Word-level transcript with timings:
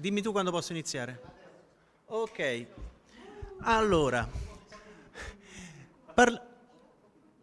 dimmi 0.00 0.22
tu 0.22 0.32
quando 0.32 0.50
posso 0.50 0.72
iniziare. 0.72 1.20
Ok. 2.06 2.66
Allora, 3.60 4.26
parl- 6.14 6.40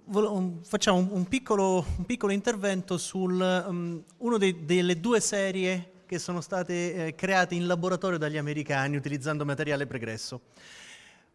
vole- 0.05 0.27
un- 0.27 0.63
facciamo 0.63 0.97
un, 0.97 1.25
piccolo, 1.27 1.85
un 1.97 2.05
piccolo 2.05 2.33
intervento 2.33 2.97
su 2.97 3.19
una 3.19 4.37
delle 4.37 4.99
due 4.99 5.19
serie 5.19 5.91
che 6.07 6.17
sono 6.17 6.41
state 6.41 7.07
eh, 7.07 7.15
create 7.15 7.53
in 7.53 7.67
laboratorio 7.67 8.17
dagli 8.17 8.37
americani 8.37 8.95
utilizzando 8.95 9.45
materiale 9.45 9.85
pregresso. 9.85 10.41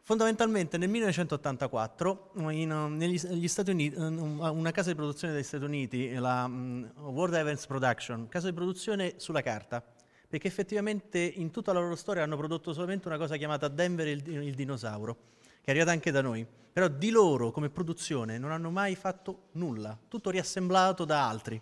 Fondamentalmente 0.04 0.78
nel 0.78 0.88
1984 0.88 2.32
in, 2.50 2.72
uh, 2.72 2.88
negli, 2.88 3.46
Stati 3.46 3.70
Uniti, 3.70 3.94
una 3.96 4.72
casa 4.72 4.88
di 4.88 4.96
produzione 4.96 5.32
degli 5.32 5.44
Stati 5.44 5.62
Uniti, 5.62 6.12
la 6.14 6.44
um, 6.46 6.90
World 6.96 7.34
Events 7.34 7.66
Production, 7.66 8.26
casa 8.28 8.48
di 8.48 8.54
produzione 8.54 9.14
sulla 9.18 9.42
carta, 9.42 9.84
perché 10.32 10.48
effettivamente 10.48 11.18
in 11.18 11.50
tutta 11.50 11.74
la 11.74 11.80
loro 11.80 11.94
storia 11.94 12.22
hanno 12.22 12.38
prodotto 12.38 12.72
solamente 12.72 13.06
una 13.06 13.18
cosa 13.18 13.36
chiamata 13.36 13.68
Denver 13.68 14.08
il, 14.08 14.26
il 14.26 14.54
dinosauro, 14.54 15.14
che 15.60 15.66
è 15.66 15.70
arrivata 15.72 15.90
anche 15.90 16.10
da 16.10 16.22
noi, 16.22 16.46
però 16.72 16.88
di 16.88 17.10
loro 17.10 17.50
come 17.50 17.68
produzione 17.68 18.38
non 18.38 18.50
hanno 18.50 18.70
mai 18.70 18.94
fatto 18.94 19.48
nulla, 19.52 19.94
tutto 20.08 20.30
riassemblato 20.30 21.04
da 21.04 21.28
altri. 21.28 21.60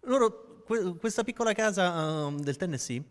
Loro, 0.00 0.62
que, 0.64 0.96
questa 0.96 1.24
piccola 1.24 1.52
casa 1.52 2.24
uh, 2.24 2.34
del 2.40 2.56
Tennessee 2.56 3.04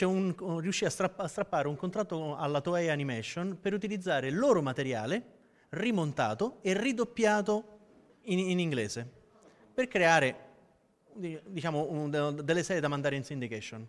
un, 0.00 0.58
riuscì 0.58 0.84
a, 0.84 0.90
strapp- 0.90 1.20
a, 1.20 1.28
strappare 1.28 1.68
un 1.68 1.76
contratto 1.76 2.34
alla 2.36 2.60
Toei 2.60 2.88
Animation 2.88 3.56
per 3.60 3.72
utilizzare 3.72 4.26
il 4.26 4.36
loro 4.36 4.62
materiale 4.62 5.22
rimontato 5.68 6.58
e 6.60 6.76
ridoppiato 6.76 7.78
in, 8.22 8.40
in 8.40 8.58
inglese 8.58 9.08
per 9.72 9.86
creare 9.86 10.53
diciamo, 11.14 11.86
un, 11.90 12.40
delle 12.42 12.62
serie 12.62 12.80
da 12.80 12.88
mandare 12.88 13.16
in 13.16 13.24
syndication. 13.24 13.86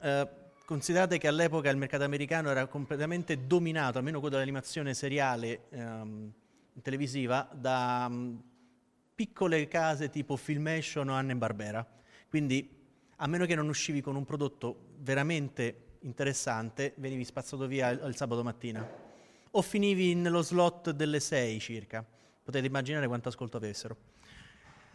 Uh, 0.00 0.28
considerate 0.64 1.18
che 1.18 1.28
all'epoca 1.28 1.70
il 1.70 1.76
mercato 1.76 2.04
americano 2.04 2.50
era 2.50 2.66
completamente 2.66 3.46
dominato, 3.46 3.98
almeno 3.98 4.20
quello 4.20 4.36
dell'animazione 4.36 4.94
seriale 4.94 5.64
um, 5.70 6.32
televisiva, 6.80 7.48
da 7.52 8.06
um, 8.08 8.40
piccole 9.14 9.68
case 9.68 10.08
tipo 10.08 10.36
Filmation 10.36 11.08
o 11.08 11.14
Anne 11.14 11.36
Barbera. 11.36 11.86
Quindi 12.28 12.80
a 13.16 13.26
meno 13.26 13.46
che 13.46 13.54
non 13.54 13.68
uscivi 13.68 14.00
con 14.00 14.16
un 14.16 14.24
prodotto 14.24 14.94
veramente 14.98 15.90
interessante, 16.00 16.94
venivi 16.96 17.24
spazzato 17.24 17.66
via 17.66 17.90
il, 17.90 18.02
il 18.06 18.16
sabato 18.16 18.42
mattina. 18.42 18.88
O 19.50 19.62
finivi 19.62 20.14
nello 20.14 20.42
slot 20.42 20.90
delle 20.90 21.20
6 21.20 21.60
circa. 21.60 22.04
Potete 22.42 22.66
immaginare 22.66 23.06
quanto 23.06 23.28
ascolto 23.28 23.58
avessero. 23.58 23.96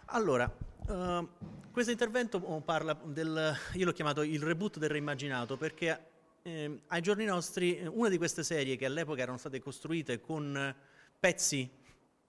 Allora, 0.10 0.50
uh, 0.88 1.28
questo 1.70 1.92
intervento 1.92 2.40
parla 2.64 2.98
del, 3.04 3.54
io 3.74 3.86
l'ho 3.86 3.92
chiamato 3.92 4.22
il 4.22 4.42
reboot 4.42 4.78
del 4.78 4.88
reimmaginato 4.90 5.58
perché 5.58 6.00
eh, 6.44 6.82
ai 6.88 7.02
giorni 7.02 7.26
nostri 7.26 7.86
una 7.92 8.08
di 8.08 8.18
queste 8.18 8.42
serie 8.44 8.78
che 8.78 8.86
all'epoca 8.86 9.22
erano 9.22 9.38
state 9.38 9.60
costruite 9.60 10.22
con 10.22 10.74
pezzi 11.20 11.70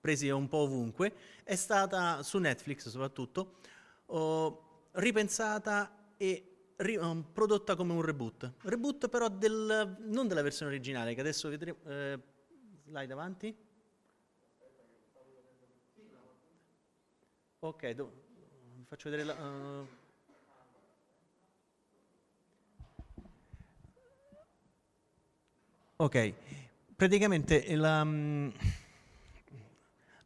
presi 0.01 0.29
un 0.29 0.49
po' 0.49 0.59
ovunque 0.59 1.13
è 1.45 1.55
stata 1.55 2.21
su 2.25 2.39
Netflix 2.39 2.89
soprattutto 2.89 3.59
uh, 4.07 4.59
ripensata 4.93 6.15
e 6.17 6.73
ri- 6.79 6.97
um, 6.97 7.25
prodotta 7.33 7.77
come 7.77 7.93
un 7.93 8.03
reboot. 8.03 8.55
Reboot 8.63 9.09
però 9.09 9.29
del, 9.29 9.97
non 10.01 10.27
della 10.27 10.43
versione 10.43 10.73
originale, 10.73 11.15
che 11.15 11.21
adesso 11.21 11.49
vedremo... 11.49 11.79
Eh, 11.87 12.19
slide 12.87 13.13
avanti. 13.13 13.57
Ok, 17.61 17.91
do- 17.91 18.13
faccio 18.87 19.11
vedere 19.11 19.27
la... 19.27 19.35
Uh... 19.35 19.85
Ok, 25.97 26.35
praticamente 26.95 27.75
la... 27.75 28.03
Um, 28.03 28.53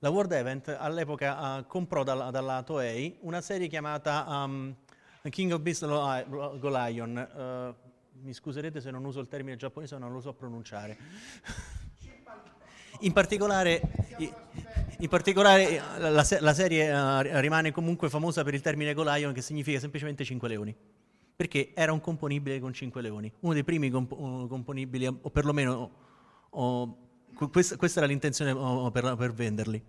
la 0.01 0.11
World 0.11 0.33
Event 0.33 0.77
all'epoca 0.79 1.57
uh, 1.57 1.67
comprò 1.67 2.03
dalla, 2.03 2.31
dalla, 2.31 2.63
Toei 2.65 3.17
una 3.21 3.41
serie 3.41 3.69
chiamata 3.69 4.27
um, 4.29 4.77
King 5.31 5.53
of 5.53 5.61
Beasts 5.61 5.87
Golion. 5.87 7.17
Uh, 7.17 7.75
mi 8.21 8.35
scuserete 8.35 8.83
se 8.83 8.91
non 8.91 9.07
uso 9.07 9.21
il 9.21 9.29
termine 9.29 9.57
giapponese, 9.57 9.97
non 9.97 10.13
lo 10.13 10.21
so 10.21 10.35
pronunciare. 10.35 10.99
In 13.01 13.13
particolare, 13.13 13.81
in 15.03 15.09
particolare 15.09 15.83
la, 15.99 16.25
la, 16.41 16.55
serie 16.55 16.93
uh, 16.93 17.41
rimane 17.41 17.73
comunque 17.73 18.09
famosa 18.09 18.45
per 18.45 18.55
il 18.55 18.61
termine 18.61 18.95
Golion, 18.95 19.33
che 19.33 19.43
significa 19.43 19.81
semplicemente 19.81 20.25
5 20.25 20.49
leoni. 20.49 20.75
Perché 21.35 21.73
era 21.75 21.93
un 21.93 22.01
componibile 22.01 22.61
con 22.61 22.73
5 22.73 23.03
leoni, 23.03 23.33
uno 23.41 23.53
dei 23.53 23.65
primi 23.65 23.91
comp- 23.91 24.15
componibili, 24.49 25.07
o 25.07 25.31
perlomeno 25.31 25.91
o, 26.51 26.99
questa, 27.51 27.77
questa, 27.77 27.99
era 27.99 28.09
l'intenzione 28.09 28.55
per, 28.93 29.17
per 29.17 29.33
venderli. 29.33 29.83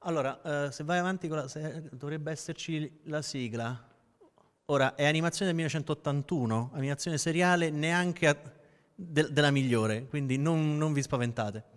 Allora, 0.00 0.40
uh, 0.42 0.70
se 0.70 0.82
vai 0.82 0.98
avanti 0.98 1.28
la, 1.28 1.46
se, 1.46 1.84
dovrebbe 1.92 2.32
esserci 2.32 3.00
la 3.04 3.22
sigla. 3.22 3.94
Ora, 4.66 4.96
è 4.96 5.04
animazione 5.04 5.52
del 5.52 5.54
1981, 5.54 6.70
animazione 6.74 7.16
seriale 7.16 7.70
neanche 7.70 8.26
a, 8.26 8.36
de, 8.92 9.28
della 9.30 9.52
migliore, 9.52 10.06
quindi 10.08 10.36
non, 10.36 10.76
non 10.76 10.92
vi 10.92 11.02
spaventate. 11.02 11.74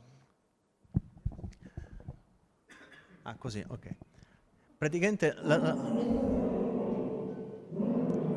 Ah, 3.30 3.36
così, 3.38 3.64
ok. 3.68 3.96
Praticamente... 4.78 5.36
La, 5.44 5.58
la, 5.58 5.76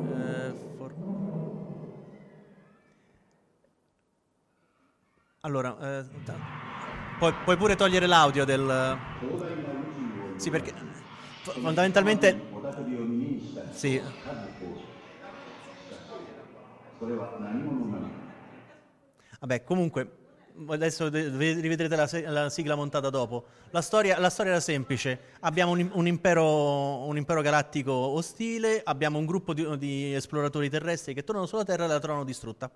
eh, 0.05 0.53
for... 0.75 0.93
Allora, 5.41 5.99
eh, 5.99 6.05
puoi, 7.17 7.33
puoi, 7.43 7.57
pure 7.57 7.75
togliere 7.75 8.05
l'audio 8.05 8.45
del... 8.45 8.97
Sì, 10.35 10.49
perché 10.51 10.73
fondamentalmente... 11.41 12.37
Sì. 13.71 14.01
Vabbè, 19.39 19.63
comunque, 19.63 20.22
adesso 20.67 21.09
rivedrete 21.09 21.95
la, 21.95 22.09
la, 22.31 22.49
sigla 22.49 22.75
montata 22.75 23.09
dopo. 23.09 23.45
La 23.71 23.81
storia, 23.81 24.19
la 24.19 24.29
storia 24.29 24.51
era 24.51 24.61
semplice. 24.61 25.19
Abbiamo 25.41 25.71
un, 25.71 25.89
un, 25.93 26.07
impero, 26.07 27.05
un, 27.05 27.17
impero, 27.17 27.41
galattico 27.41 27.91
ostile, 27.91 28.81
abbiamo 28.83 29.17
un 29.17 29.25
gruppo 29.25 29.53
di, 29.53 29.77
di, 29.77 30.13
esploratori 30.13 30.69
terrestri 30.69 31.13
che 31.13 31.23
tornano 31.23 31.47
sulla 31.47 31.63
Terra 31.63 31.85
e 31.85 31.87
la 31.87 31.99
trovano 31.99 32.23
distrutta, 32.23 32.69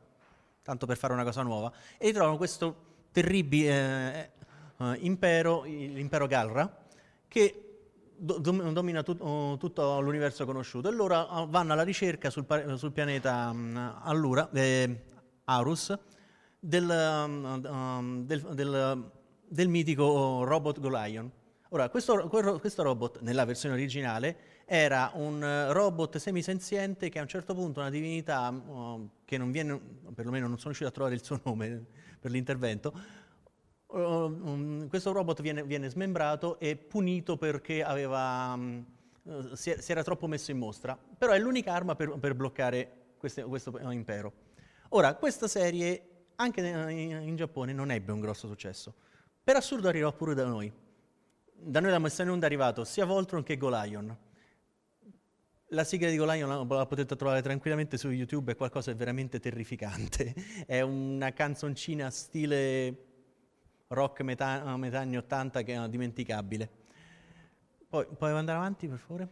tanto 0.64 0.86
per 0.86 0.98
fare 0.98 1.14
una 1.14 1.24
cosa 1.24 1.42
nuova, 1.42 1.72
e 1.98 2.12
trovano 2.12 2.38
questo 2.38 2.76
terribile 3.12 3.72
eh, 4.14 4.30
eh, 4.78 4.98
impero, 5.02 5.64
l'impero 5.64 6.28
Galra, 6.28 6.86
che 7.28 7.68
do, 8.18 8.40
domina 8.40 9.04
tut, 9.04 9.20
uh, 9.22 9.58
tutto 9.58 10.00
l'universo 10.02 10.46
conosciuto. 10.46 10.90
E 10.90 10.92
loro 10.92 11.20
uh, 11.20 11.48
vanno 11.48 11.74
alla 11.74 11.84
ricerca 11.84 12.30
sul, 12.30 12.46
sul 12.76 12.92
pianeta 12.92 13.50
um, 13.52 14.00
Allura, 14.04 14.50
eh, 14.52 15.04
Arus, 15.46 15.98
del, 16.60 16.90
um, 16.90 18.26
del, 18.26 18.42
del, 18.54 19.12
del, 19.48 19.68
mitico 19.68 20.44
robot 20.44 20.80
Golion. 20.80 21.32
Ora, 21.70 21.90
questo, 21.90 22.28
questo, 22.30 22.82
robot, 22.84 23.20
nella 23.22 23.44
versione 23.46 23.76
originale, 23.76 24.38
era 24.66 25.12
un 25.16 25.68
robot 25.72 26.18
semisenziente 26.18 27.10
che 27.10 27.20
a 27.20 27.22
un 27.22 27.28
certo 27.28 27.54
punto 27.54 27.82
una 27.82 27.90
divinità, 27.90 28.50
uh, 28.50 29.10
che 29.26 29.38
non 29.38 29.52
viene, 29.52 29.80
perlomeno 30.14 30.48
non 30.48 30.58
sono 30.58 30.74
riuscito 30.74 30.90
a 30.90 30.94
trovare 30.94 31.16
il 31.16 31.24
suo 31.24 31.40
nome 31.44 31.86
per 32.20 32.32
l'intervento, 32.32 32.94
um, 33.88 34.88
questo 34.88 35.12
robot 35.12 35.42
viene, 35.42 35.64
viene, 35.64 35.90
smembrato 35.90 36.58
e 36.60 36.78
punito 36.78 37.38
perché 37.38 37.84
aveva, 37.84 38.54
um, 38.54 38.86
si, 39.54 39.76
si, 39.78 39.92
era 39.92 40.04
troppo 40.04 40.28
messo 40.28 40.52
in 40.52 40.58
mostra. 40.58 40.98
Però 41.18 41.34
è 41.34 41.40
l'unica 41.40 41.74
arma 41.74 41.96
per, 41.96 42.18
per 42.18 42.34
bloccare 42.34 43.16
queste, 43.18 43.44
questo 43.44 43.78
impero. 43.92 44.46
Ora, 44.90 45.16
questa 45.16 45.50
serie 45.50 46.17
anche 46.38 46.62
in 46.62 47.36
Giappone 47.36 47.74
non 47.74 47.92
ebbe 47.92 48.12
un 48.12 48.20
grosso 48.20 48.48
successo. 48.48 48.94
Per 49.44 49.56
assurdo 49.56 49.88
arrivò 49.88 50.12
pure 50.14 50.34
da 50.34 50.46
noi. 50.46 50.72
Da 51.60 51.80
noi 51.80 51.92
la 51.92 52.00
messa 52.00 52.24
onda 52.24 52.46
è 52.46 52.48
arrivato 52.48 52.84
sia 52.84 53.06
Voltron 53.06 53.44
che 53.44 53.58
Golion. 53.58 54.16
La 55.72 55.84
sigla 55.84 56.10
di 56.10 56.18
Golion 56.18 56.68
la 56.68 56.86
potete 56.86 57.16
trovare 57.16 57.42
tranquillamente 57.42 57.98
su 57.98 58.10
YouTube, 58.10 58.54
è 58.54 58.56
qualcosa 58.56 58.92
di 58.92 58.98
veramente 58.98 59.40
terrificante. 59.40 60.34
È 60.66 60.80
una 60.82 61.34
canzoncina 61.34 62.10
stile 62.10 63.06
rock 63.88 64.22
metà, 64.22 64.78
metà 64.78 65.00
anni 65.00 65.18
80 65.18 65.64
che 65.64 65.74
è 65.74 65.90
dimenticabile. 65.90 66.70
Poi, 67.90 68.06
puoi 68.18 68.32
andare 68.32 68.58
avanti 68.58 68.88
per 68.88 68.98
favore? 68.98 69.30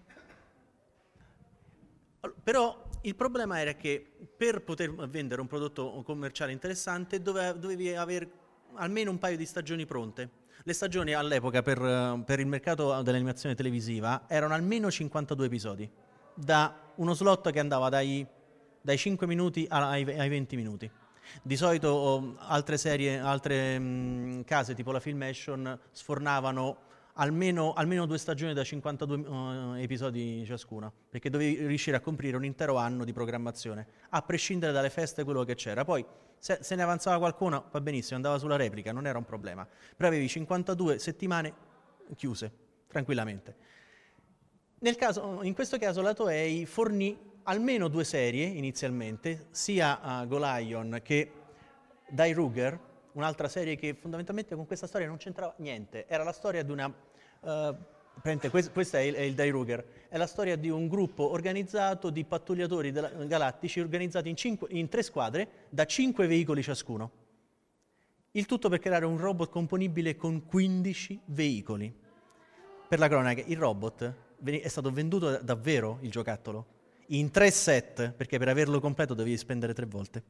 Però 2.43 2.89
il 3.01 3.15
problema 3.15 3.59
era 3.59 3.73
che 3.73 4.05
per 4.35 4.63
poter 4.63 4.93
vendere 5.07 5.41
un 5.41 5.47
prodotto 5.47 6.01
commerciale 6.03 6.51
interessante 6.51 7.21
dovevi 7.21 7.95
avere 7.95 8.29
almeno 8.75 9.11
un 9.11 9.19
paio 9.19 9.37
di 9.37 9.45
stagioni 9.45 9.85
pronte. 9.85 10.43
Le 10.63 10.73
stagioni 10.73 11.13
all'epoca 11.13 11.61
per, 11.61 12.23
per 12.25 12.39
il 12.39 12.47
mercato 12.47 13.01
dell'animazione 13.01 13.55
televisiva 13.55 14.23
erano 14.27 14.53
almeno 14.53 14.89
52 14.89 15.45
episodi, 15.45 15.89
da 16.33 16.91
uno 16.95 17.13
slot 17.13 17.51
che 17.51 17.59
andava 17.59 17.89
dai, 17.89 18.25
dai 18.81 18.97
5 18.97 19.27
minuti 19.27 19.65
ai, 19.69 20.03
ai 20.03 20.29
20 20.29 20.55
minuti. 20.55 20.91
Di 21.41 21.55
solito 21.55 21.89
oh, 21.89 22.35
altre 22.39 22.77
serie, 22.77 23.19
altre 23.19 23.77
mh, 23.79 24.43
case 24.45 24.73
tipo 24.73 24.91
la 24.91 24.99
Filmation 24.99 25.79
sfornavano 25.91 26.77
almeno, 27.15 27.73
almeno 27.73 28.05
due 28.05 28.17
stagioni 28.17 28.53
da 28.53 28.63
52 28.63 29.17
uh, 29.17 29.75
eh, 29.75 29.83
episodi 29.83 30.43
ciascuna, 30.45 30.91
perché 31.09 31.29
dovevi 31.29 31.65
riuscire 31.67 31.97
a 31.97 31.99
coprire 31.99 32.37
un 32.37 32.45
intero 32.45 32.77
anno 32.77 33.03
di 33.03 33.13
programmazione, 33.13 33.87
a 34.09 34.21
prescindere 34.21 34.71
dalle 34.71 34.89
feste 34.89 35.23
quello 35.23 35.43
che 35.43 35.55
c'era. 35.55 35.83
Poi 35.83 36.05
se, 36.37 36.59
se 36.61 36.75
ne 36.75 36.83
avanzava 36.83 37.17
qualcuno 37.17 37.65
va 37.71 37.81
benissimo, 37.81 38.15
andava 38.15 38.37
sulla 38.37 38.55
replica, 38.55 38.91
non 38.91 39.07
era 39.07 39.17
un 39.17 39.25
problema. 39.25 39.67
Però 39.95 40.09
avevi 40.09 40.27
52 40.27 40.99
settimane 40.99 41.53
chiuse, 42.15 42.51
tranquillamente. 42.87 43.55
Caso, 44.97 45.39
in 45.41 45.55
questo 45.55 45.77
caso 45.77 46.01
la 46.01 46.13
Toei 46.13 46.65
fornì 46.65 47.17
almeno 47.43 47.87
due 47.87 48.03
serie 48.03 48.45
inizialmente, 48.45 49.47
sia 49.51 49.99
uh, 50.21 50.27
Golion 50.27 50.99
che 51.03 51.31
Die 52.09 52.33
Ruger, 52.33 52.79
un'altra 53.13 53.47
serie 53.47 53.75
che 53.75 53.95
fondamentalmente 53.99 54.55
con 54.55 54.65
questa 54.65 54.87
storia 54.87 55.07
non 55.07 55.17
c'entrava 55.17 55.53
niente, 55.57 56.05
era 56.07 56.23
la 56.23 56.31
storia 56.31 56.63
di 56.63 56.71
una... 56.71 56.93
Uh, 57.45 57.93
questo 58.49 58.97
è 58.97 59.01
il, 59.01 59.13
è 59.13 59.21
il 59.21 59.35
Dairuger, 59.35 59.85
è 60.09 60.17
la 60.17 60.25
storia 60.25 60.55
di 60.55 60.69
un 60.69 60.87
gruppo 60.87 61.29
organizzato 61.29 62.09
di 62.09 62.23
pattugliatori 62.23 62.91
della, 62.91 63.09
galattici 63.09 63.79
organizzati 63.79 64.29
in, 64.29 64.35
cinque, 64.35 64.67
in 64.71 64.89
tre 64.89 65.03
squadre 65.03 65.47
da 65.69 65.85
cinque 65.85 66.25
veicoli 66.25 66.63
ciascuno. 66.63 67.11
Il 68.31 68.47
tutto 68.47 68.67
per 68.67 68.79
creare 68.79 69.05
un 69.05 69.17
robot 69.17 69.49
componibile 69.49 70.15
con 70.15 70.43
15 70.43 71.21
veicoli. 71.25 71.93
Per 72.87 72.99
la 72.99 73.07
cronaca, 73.07 73.43
il 73.45 73.57
robot 73.57 74.13
è 74.43 74.67
stato 74.67 74.91
venduto 74.91 75.37
davvero, 75.37 75.99
il 76.01 76.09
giocattolo, 76.09 76.65
in 77.07 77.29
tre 77.29 77.51
set, 77.51 78.11
perché 78.11 78.39
per 78.39 78.49
averlo 78.49 78.79
completo 78.79 79.13
dovevi 79.13 79.37
spendere 79.37 79.73
tre 79.73 79.85
volte. 79.85 80.23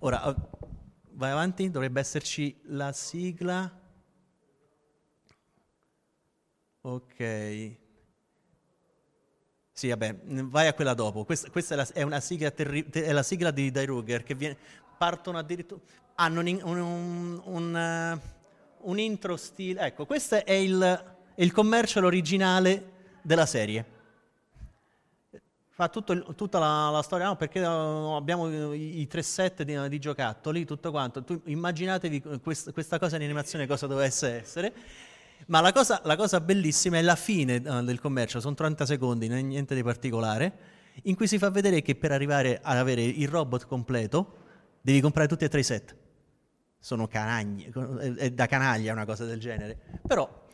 Ora, 0.00 0.34
vai 1.12 1.30
avanti, 1.30 1.70
dovrebbe 1.70 2.00
esserci 2.00 2.58
la 2.64 2.92
sigla. 2.92 3.84
Ok. 6.86 7.76
Sì, 9.72 9.88
vabbè, 9.88 10.20
vai 10.24 10.68
a 10.68 10.72
quella 10.72 10.94
dopo. 10.94 11.24
Questa, 11.24 11.50
questa 11.50 11.74
è, 11.74 11.76
la, 11.76 11.86
è, 11.92 12.02
una 12.02 12.20
sigla 12.20 12.52
terri- 12.52 12.88
è 12.88 13.10
la 13.10 13.24
sigla 13.24 13.50
di 13.50 13.72
Die 13.72 13.84
Ruger 13.84 14.22
che 14.22 14.36
viene, 14.36 14.56
partono 14.96 15.38
addirittura... 15.38 15.80
Hanno 16.14 16.40
un, 16.40 16.60
un, 16.62 17.40
un, 17.44 18.18
uh, 18.22 18.88
un 18.88 18.98
intro 19.00 19.36
stile... 19.36 19.80
Ecco, 19.80 20.06
questo 20.06 20.44
è 20.44 20.52
il, 20.52 21.16
il 21.34 21.52
commercial 21.52 22.04
originale 22.04 22.92
della 23.20 23.46
serie 23.46 23.94
fa 25.76 25.88
tutto, 25.90 26.34
tutta 26.34 26.58
la, 26.58 26.88
la, 26.88 27.02
storia, 27.02 27.26
no, 27.26 27.36
perché 27.36 27.60
uh, 27.60 28.14
abbiamo 28.14 28.72
i, 28.72 29.00
i, 29.00 29.06
tre 29.06 29.20
set 29.20 29.62
di, 29.62 29.88
di, 29.90 29.98
giocattoli, 29.98 30.64
tutto 30.64 30.90
quanto. 30.90 31.22
Tu 31.22 31.38
immaginatevi 31.44 32.22
quest, 32.42 32.72
questa 32.72 32.98
cosa 32.98 33.18
di 33.18 33.24
animazione 33.24 33.66
cosa 33.66 33.86
dovesse 33.86 34.40
essere. 34.40 34.72
Ma 35.46 35.60
la 35.60 35.72
cosa, 35.72 36.00
la 36.04 36.16
cosa 36.16 36.40
bellissima 36.40 36.98
è 36.98 37.02
la 37.02 37.14
fine 37.14 37.56
uh, 37.56 37.82
del 37.82 38.00
commercio, 38.00 38.40
sono 38.40 38.54
30 38.54 38.84
secondi, 38.84 39.28
niente 39.28 39.74
di 39.74 39.82
particolare, 39.82 40.74
in 41.02 41.14
cui 41.14 41.26
si 41.26 41.38
fa 41.38 41.50
vedere 41.50 41.82
che 41.82 41.94
per 41.94 42.10
arrivare 42.10 42.58
ad 42.62 42.76
avere 42.76 43.02
il 43.02 43.28
robot 43.28 43.66
completo 43.66 44.44
devi 44.80 45.00
comprare 45.00 45.28
tutti 45.28 45.44
e 45.44 45.48
tre 45.48 45.60
i 45.60 45.64
set. 45.64 45.94
Sono 46.78 47.06
canagli, 47.06 47.70
è 48.16 48.30
da 48.30 48.46
canaglia 48.46 48.92
una 48.92 49.04
cosa 49.04 49.24
del 49.24 49.40
genere. 49.40 49.78
Però, 50.06 50.46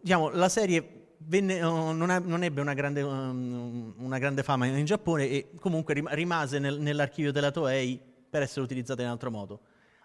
diciamo, 0.00 0.30
la 0.30 0.48
serie 0.48 1.00
venne, 1.18 1.62
uh, 1.62 1.92
non, 1.92 2.10
ha, 2.10 2.18
non, 2.18 2.42
ebbe 2.42 2.60
una 2.60 2.74
grande, 2.74 3.02
um, 3.02 3.94
una 3.98 4.18
grande, 4.18 4.42
fama 4.42 4.66
in 4.66 4.84
Giappone 4.84 5.28
e 5.28 5.50
comunque 5.60 5.94
rimase 6.10 6.58
nel, 6.58 6.78
nell'archivio 6.80 7.32
della 7.32 7.50
Toei 7.50 8.00
per 8.28 8.42
essere 8.42 8.62
utilizzata 8.62 9.02
in 9.02 9.08
altro 9.08 9.30
modo. 9.30 9.60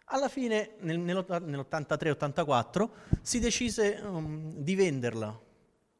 Alla 0.09 0.29
fine, 0.29 0.75
nel, 0.81 0.99
nell'83-84, 0.99 2.89
si 3.21 3.39
decise 3.39 3.99
um, 4.03 4.53
di 4.57 4.75
venderla 4.75 5.41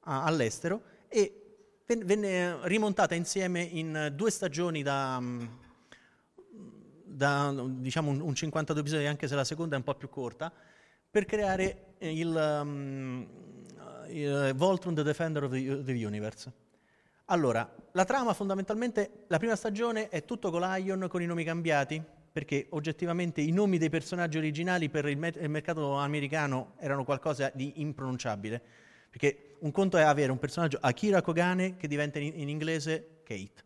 a, 0.02 0.24
all'estero 0.24 0.82
e 1.08 1.42
venne 1.88 2.60
rimontata 2.68 3.16
insieme 3.16 3.62
in 3.62 4.12
due 4.14 4.30
stagioni 4.30 4.84
da, 4.84 5.18
um, 5.20 5.58
da 7.04 7.52
diciamo 7.68 8.12
un, 8.12 8.22
un 8.22 8.36
52 8.36 8.82
episodi, 8.84 9.08
anche 9.08 9.28
se 9.28 9.34
la 9.34 9.44
seconda 9.44 9.74
è 9.74 9.80
un 9.80 9.84
po' 9.84 9.96
più 9.96 10.10
corta, 10.10 10.54
per 11.10 11.26
creare 11.26 11.96
il, 12.00 12.60
um, 12.62 13.28
uh, 14.08 14.54
Voltron 14.54 14.94
The 14.94 15.02
Defender 15.02 15.46
of 15.46 15.52
the, 15.52 15.84
the, 15.84 16.06
Universe. 16.06 16.52
Allora, 17.26 17.68
la 17.94 18.06
trama 18.06 18.34
fondamentalmente, 18.34 19.24
la 19.28 19.40
prima 19.40 19.56
stagione 19.56 20.10
è 20.10 20.26
tutto 20.26 20.52
con 20.52 20.62
Lion 20.62 21.08
con 21.08 21.24
i 21.24 21.26
nomi 21.26 21.44
cambiati, 21.44 22.04
perché 22.36 22.68
oggettivamente 22.72 23.40
i 23.40 23.52
nomi 23.52 23.78
dei 23.78 23.88
personaggi 23.88 24.38
originali 24.38 24.90
per 24.90 25.08
il, 25.08 25.18
met- 25.18 25.38
il 25.42 25.48
mercato 25.48 25.94
americano 25.94 26.74
erano 26.80 27.06
qualcosa 27.06 27.50
di 27.54 27.80
impronunciabile. 27.80 28.62
Perché 29.10 29.56
un 29.60 29.72
conto 29.72 29.96
è 29.96 30.02
avere 30.02 30.34
un 30.34 30.38
personaggio 30.38 30.78
Akira 30.82 31.22
Kogane 31.22 31.78
che 31.78 31.88
diventa 31.88 32.20
in, 32.20 32.34
in 32.36 32.50
inglese 32.50 33.22
Kate, 33.24 33.64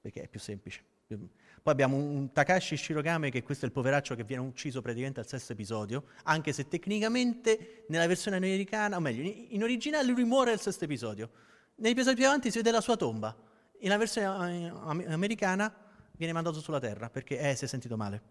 perché 0.00 0.22
è 0.22 0.28
più 0.28 0.38
semplice. 0.38 0.80
Poi 1.08 1.72
abbiamo 1.72 1.96
un 1.96 2.30
Takashi 2.30 2.76
Shirogame, 2.76 3.30
che 3.30 3.42
questo 3.42 3.64
è 3.64 3.66
il 3.66 3.74
poveraccio 3.74 4.14
che 4.14 4.22
viene 4.22 4.44
ucciso 4.44 4.80
praticamente 4.80 5.18
al 5.18 5.26
sesto 5.26 5.52
episodio, 5.52 6.04
anche 6.22 6.52
se 6.52 6.68
tecnicamente 6.68 7.82
nella 7.88 8.06
versione 8.06 8.36
americana, 8.36 8.96
o 8.96 9.00
meglio, 9.00 9.28
in 9.48 9.60
originale 9.60 10.06
lui 10.06 10.22
muore 10.22 10.52
al 10.52 10.60
sesto 10.60 10.84
episodio. 10.84 11.30
Negli 11.74 11.90
episodi 11.90 12.14
più 12.14 12.26
avanti 12.26 12.48
si 12.52 12.58
vede 12.58 12.70
la 12.70 12.80
sua 12.80 12.96
tomba. 12.96 13.36
Nella 13.80 13.96
versione 13.96 14.66
eh, 14.68 15.12
americana 15.12 15.81
viene 16.22 16.32
mandato 16.32 16.60
sulla 16.60 16.80
Terra 16.80 17.10
perché 17.10 17.38
eh, 17.38 17.54
si 17.54 17.64
è 17.64 17.68
sentito 17.68 17.96
male. 17.96 18.22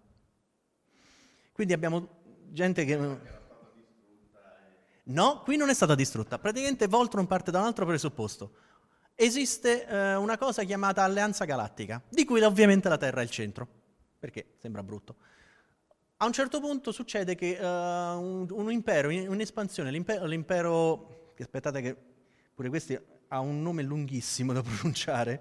Quindi 1.51 1.73
abbiamo 1.73 2.07
gente 2.49 2.85
che... 2.85 3.39
No, 5.03 5.41
qui 5.43 5.57
non 5.57 5.69
è 5.69 5.73
stata 5.73 5.95
distrutta. 5.95 6.39
Praticamente 6.39 6.87
Voltron 6.87 7.27
parte 7.27 7.51
da 7.51 7.59
un 7.59 7.65
altro 7.65 7.85
presupposto 7.85 8.53
esiste 9.15 9.85
eh, 9.85 10.15
una 10.15 10.37
cosa 10.37 10.63
chiamata 10.63 11.03
Alleanza 11.03 11.45
Galattica, 11.45 12.01
di 12.09 12.25
cui 12.25 12.41
ovviamente 12.41 12.89
la 12.89 12.97
Terra 12.97 13.21
è 13.21 13.23
il 13.23 13.29
centro, 13.29 13.67
perché 14.17 14.53
sembra 14.57 14.81
brutto. 14.81 15.15
A 16.17 16.25
un 16.25 16.33
certo 16.33 16.59
punto 16.59 16.91
succede 16.91 17.35
che 17.35 17.57
uh, 17.59 17.65
un, 17.65 18.47
un, 18.49 18.71
impero, 18.71 19.09
un'espansione, 19.09 19.89
l'impero, 19.91 20.25
l'impero, 20.25 21.33
aspettate 21.39 21.81
che 21.81 21.95
pure 22.53 22.69
questo 22.69 22.99
ha 23.27 23.39
un 23.39 23.61
nome 23.61 23.81
lunghissimo 23.81 24.53
da 24.53 24.61
pronunciare, 24.63 25.39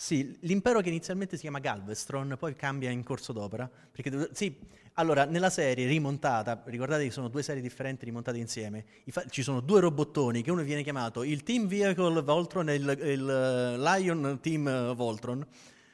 Sì, 0.00 0.38
l'impero 0.42 0.80
che 0.80 0.90
inizialmente 0.90 1.34
si 1.34 1.42
chiama 1.42 1.58
Galvestron, 1.58 2.36
poi 2.38 2.54
cambia 2.54 2.88
in 2.88 3.02
corso 3.02 3.32
d'opera. 3.32 3.68
Perché, 3.90 4.28
sì, 4.32 4.56
allora, 4.92 5.24
nella 5.24 5.50
serie 5.50 5.88
rimontata, 5.88 6.62
ricordate 6.66 7.02
che 7.02 7.10
sono 7.10 7.26
due 7.26 7.42
serie 7.42 7.60
differenti 7.60 8.04
rimontate 8.04 8.38
insieme, 8.38 8.84
ci 9.30 9.42
sono 9.42 9.58
due 9.58 9.80
robottoni, 9.80 10.42
che 10.42 10.52
uno 10.52 10.62
viene 10.62 10.84
chiamato 10.84 11.24
il 11.24 11.42
Team 11.42 11.66
Vehicle 11.66 12.22
Voltron 12.22 12.68
e 12.68 12.74
il, 12.76 12.98
il 13.02 13.28
eh, 13.28 13.76
Lion 13.76 14.38
Team 14.40 14.94
Voltron, 14.94 15.44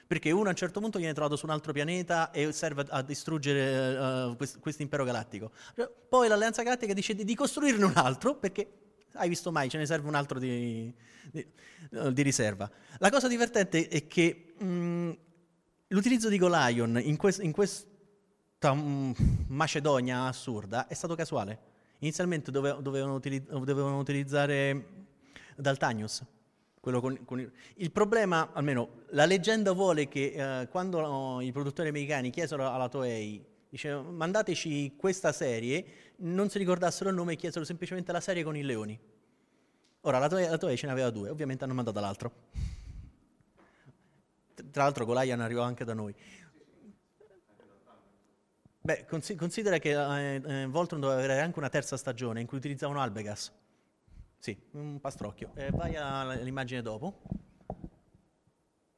perché 0.06 0.30
uno 0.30 0.48
a 0.48 0.50
un 0.50 0.56
certo 0.56 0.80
punto 0.80 0.98
viene 0.98 1.14
trovato 1.14 1.36
su 1.36 1.46
un 1.46 1.52
altro 1.52 1.72
pianeta 1.72 2.30
e 2.30 2.52
serve 2.52 2.84
a 2.86 3.00
distruggere 3.00 4.26
uh, 4.28 4.36
questo 4.60 4.82
impero 4.82 5.04
galattico. 5.04 5.50
Poi 6.10 6.28
l'Alleanza 6.28 6.62
Galattica 6.62 6.92
decide 6.92 7.24
di 7.24 7.34
costruirne 7.34 7.86
un 7.86 7.92
altro, 7.94 8.34
perché 8.34 8.83
hai 9.14 9.28
visto 9.28 9.52
mai, 9.52 9.68
ce 9.68 9.78
ne 9.78 9.86
serve 9.86 10.08
un 10.08 10.14
altro 10.14 10.38
di, 10.38 10.92
di, 11.30 11.46
di 12.12 12.22
riserva. 12.22 12.70
La 12.98 13.10
cosa 13.10 13.28
divertente 13.28 13.88
è 13.88 14.06
che 14.06 14.54
mh, 14.58 15.10
l'utilizzo 15.88 16.28
di 16.28 16.38
Golion 16.38 17.00
in, 17.02 17.16
quest, 17.16 17.42
in 17.42 17.52
questa 17.52 18.72
mh, 18.72 19.14
Macedonia 19.48 20.24
assurda 20.24 20.86
è 20.86 20.94
stato 20.94 21.14
casuale. 21.14 21.72
Inizialmente 21.98 22.50
dove, 22.50 22.76
dovevano, 22.80 23.14
utilizz- 23.14 23.48
dovevano, 23.48 23.98
utilizzare 23.98 25.06
Daltanius. 25.56 26.22
Con, 26.80 27.24
con 27.24 27.40
il, 27.40 27.50
il, 27.76 27.90
problema, 27.90 28.50
almeno 28.52 29.04
la 29.10 29.24
leggenda 29.24 29.72
vuole 29.72 30.06
che 30.06 30.60
eh, 30.60 30.68
quando 30.68 30.98
oh, 30.98 31.40
i 31.40 31.50
produttori 31.50 31.88
americani 31.88 32.28
chiesero 32.28 32.70
alla 32.70 32.90
Toei 32.90 33.42
Dice, 33.74 33.92
mandateci 33.92 34.94
questa 34.96 35.32
serie, 35.32 35.84
non 36.16 36.48
si 36.48 36.58
ricordassero 36.58 37.10
il 37.10 37.16
nome 37.16 37.34
e 37.34 37.36
chiesero 37.36 37.64
semplicemente 37.64 38.12
la 38.12 38.20
serie 38.20 38.42
con 38.42 38.56
i 38.56 38.62
leoni. 38.62 38.98
Ora, 40.02 40.18
la 40.18 40.28
Toei, 40.28 40.48
la 40.48 40.58
Toei 40.58 40.76
ce 40.76 40.86
n'aveva 40.86 41.10
due, 41.10 41.30
ovviamente 41.30 41.64
hanno 41.64 41.74
mandato 41.74 41.98
l'altro. 42.00 42.32
Tra 44.70 44.82
l'altro 44.82 45.04
Goliath 45.04 45.40
arrivò 45.40 45.62
anche 45.62 45.84
da 45.84 45.94
noi. 45.94 46.14
Beh, 48.80 49.06
considera 49.06 49.78
che 49.78 49.92
eh, 49.92 50.42
eh, 50.44 50.66
Voltron 50.66 51.00
doveva 51.00 51.18
avere 51.18 51.40
anche 51.40 51.58
una 51.58 51.70
terza 51.70 51.96
stagione 51.96 52.40
in 52.40 52.46
cui 52.46 52.58
utilizzavano 52.58 53.00
Albegas. 53.00 53.50
Sì, 54.38 54.54
un 54.72 55.00
pastrocchio. 55.00 55.52
Eh, 55.54 55.70
vai 55.70 55.96
all'immagine 55.96 56.82
dopo. 56.82 57.22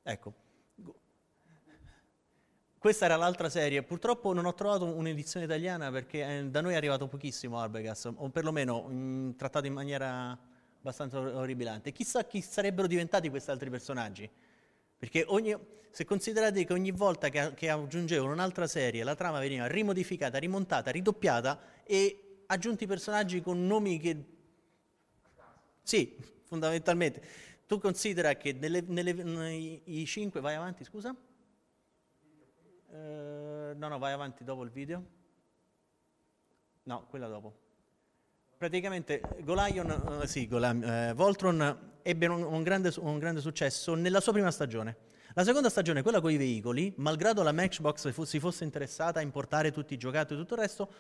Ecco. 0.02 0.45
Questa 2.86 3.06
era 3.06 3.16
l'altra 3.16 3.48
serie. 3.48 3.82
Purtroppo 3.82 4.32
non 4.32 4.44
ho 4.44 4.54
trovato 4.54 4.84
un'edizione 4.84 5.44
italiana 5.44 5.90
perché 5.90 6.38
eh, 6.38 6.44
da 6.44 6.60
noi 6.60 6.74
è 6.74 6.76
arrivato 6.76 7.08
pochissimo 7.08 7.58
Arbegas, 7.58 8.12
o 8.14 8.28
perlomeno 8.28 8.82
mh, 8.82 8.94
mm, 8.94 9.30
trattato 9.32 9.66
in 9.66 9.72
maniera 9.72 10.38
abbastanza 10.78 11.18
orribilante. 11.18 11.90
Chissà 11.90 12.24
chi 12.26 12.40
sarebbero 12.40 12.86
diventati 12.86 13.28
questi 13.28 13.50
altri 13.50 13.70
personaggi. 13.70 14.30
Perché 14.96 15.24
ogni, 15.26 15.52
se 15.90 16.04
considerate 16.04 16.64
che 16.64 16.72
ogni 16.72 16.92
volta 16.92 17.28
che, 17.28 17.54
che 17.54 17.70
aggiungevano 17.70 18.30
un'altra 18.30 18.68
serie, 18.68 19.02
la 19.02 19.16
trama 19.16 19.40
veniva 19.40 19.66
rimodificata, 19.66 20.38
rimontata, 20.38 20.92
ridoppiata 20.92 21.58
e 21.82 22.42
aggiunti 22.46 22.86
personaggi 22.86 23.40
con 23.40 23.66
nomi 23.66 23.98
che... 23.98 24.24
Sì, 25.82 26.16
fondamentalmente. 26.44 27.20
Tu 27.66 27.80
considera 27.80 28.36
che 28.36 28.52
nelle, 28.52 28.80
nelle, 28.86 29.12
nei, 29.12 29.82
i 29.86 30.06
cinque... 30.06 30.40
Vai 30.40 30.54
avanti, 30.54 30.84
scusa? 30.84 31.12
Eh, 32.92 33.74
no, 33.74 33.88
no, 33.88 33.98
vai 33.98 34.12
avanti 34.12 34.44
dopo 34.44 34.62
il 34.62 34.70
video. 34.70 35.04
No, 36.84 37.06
quella 37.08 37.26
dopo. 37.26 37.64
Praticamente 38.56 39.20
Golion, 39.42 40.20
eh, 40.22 40.26
sì, 40.26 40.46
Golion, 40.46 40.82
eh, 40.82 41.12
Voltron 41.14 41.98
ebbe 42.02 42.26
un, 42.26 42.42
un, 42.42 42.62
grande, 42.62 42.92
un, 42.98 43.18
grande, 43.18 43.40
successo 43.40 43.94
nella 43.94 44.20
sua 44.20 44.32
prima 44.32 44.50
stagione. 44.50 44.96
La 45.34 45.44
seconda 45.44 45.68
stagione, 45.68 46.00
quella 46.00 46.20
con 46.20 46.30
i 46.30 46.38
veicoli, 46.38 46.94
malgrado 46.96 47.42
la 47.42 47.52
Matchbox 47.52 48.10
fu, 48.12 48.24
si 48.24 48.38
fosse 48.38 48.64
interessata 48.64 49.18
a 49.18 49.22
importare 49.22 49.72
tutti 49.72 49.92
i 49.92 49.98
giocattoli 49.98 50.38
e 50.38 50.42
tutto 50.42 50.54
il 50.54 50.60
resto, 50.60 50.90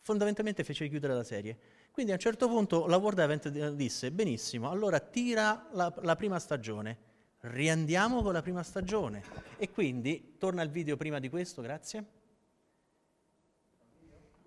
fondamentalmente 0.00 0.64
fece 0.64 0.88
chiudere 0.88 1.12
la 1.12 1.24
serie. 1.24 1.58
Quindi 1.90 2.12
a 2.12 2.14
un 2.14 2.20
certo 2.20 2.48
punto 2.48 2.86
la 2.86 2.96
World 2.96 3.18
Event 3.18 3.48
disse, 3.74 4.10
benissimo, 4.10 4.70
allora 4.70 4.98
tira 4.98 5.68
la, 5.72 5.92
la 6.00 6.16
prima 6.16 6.38
stagione 6.38 7.10
riandiamo 7.42 8.22
con 8.22 8.32
la 8.32 8.42
prima 8.42 8.62
stagione. 8.62 9.22
E 9.56 9.70
quindi, 9.70 10.36
torna 10.38 10.62
al 10.62 10.68
video 10.68 10.96
prima 10.96 11.18
di 11.18 11.28
questo, 11.28 11.62
grazie. 11.62 12.04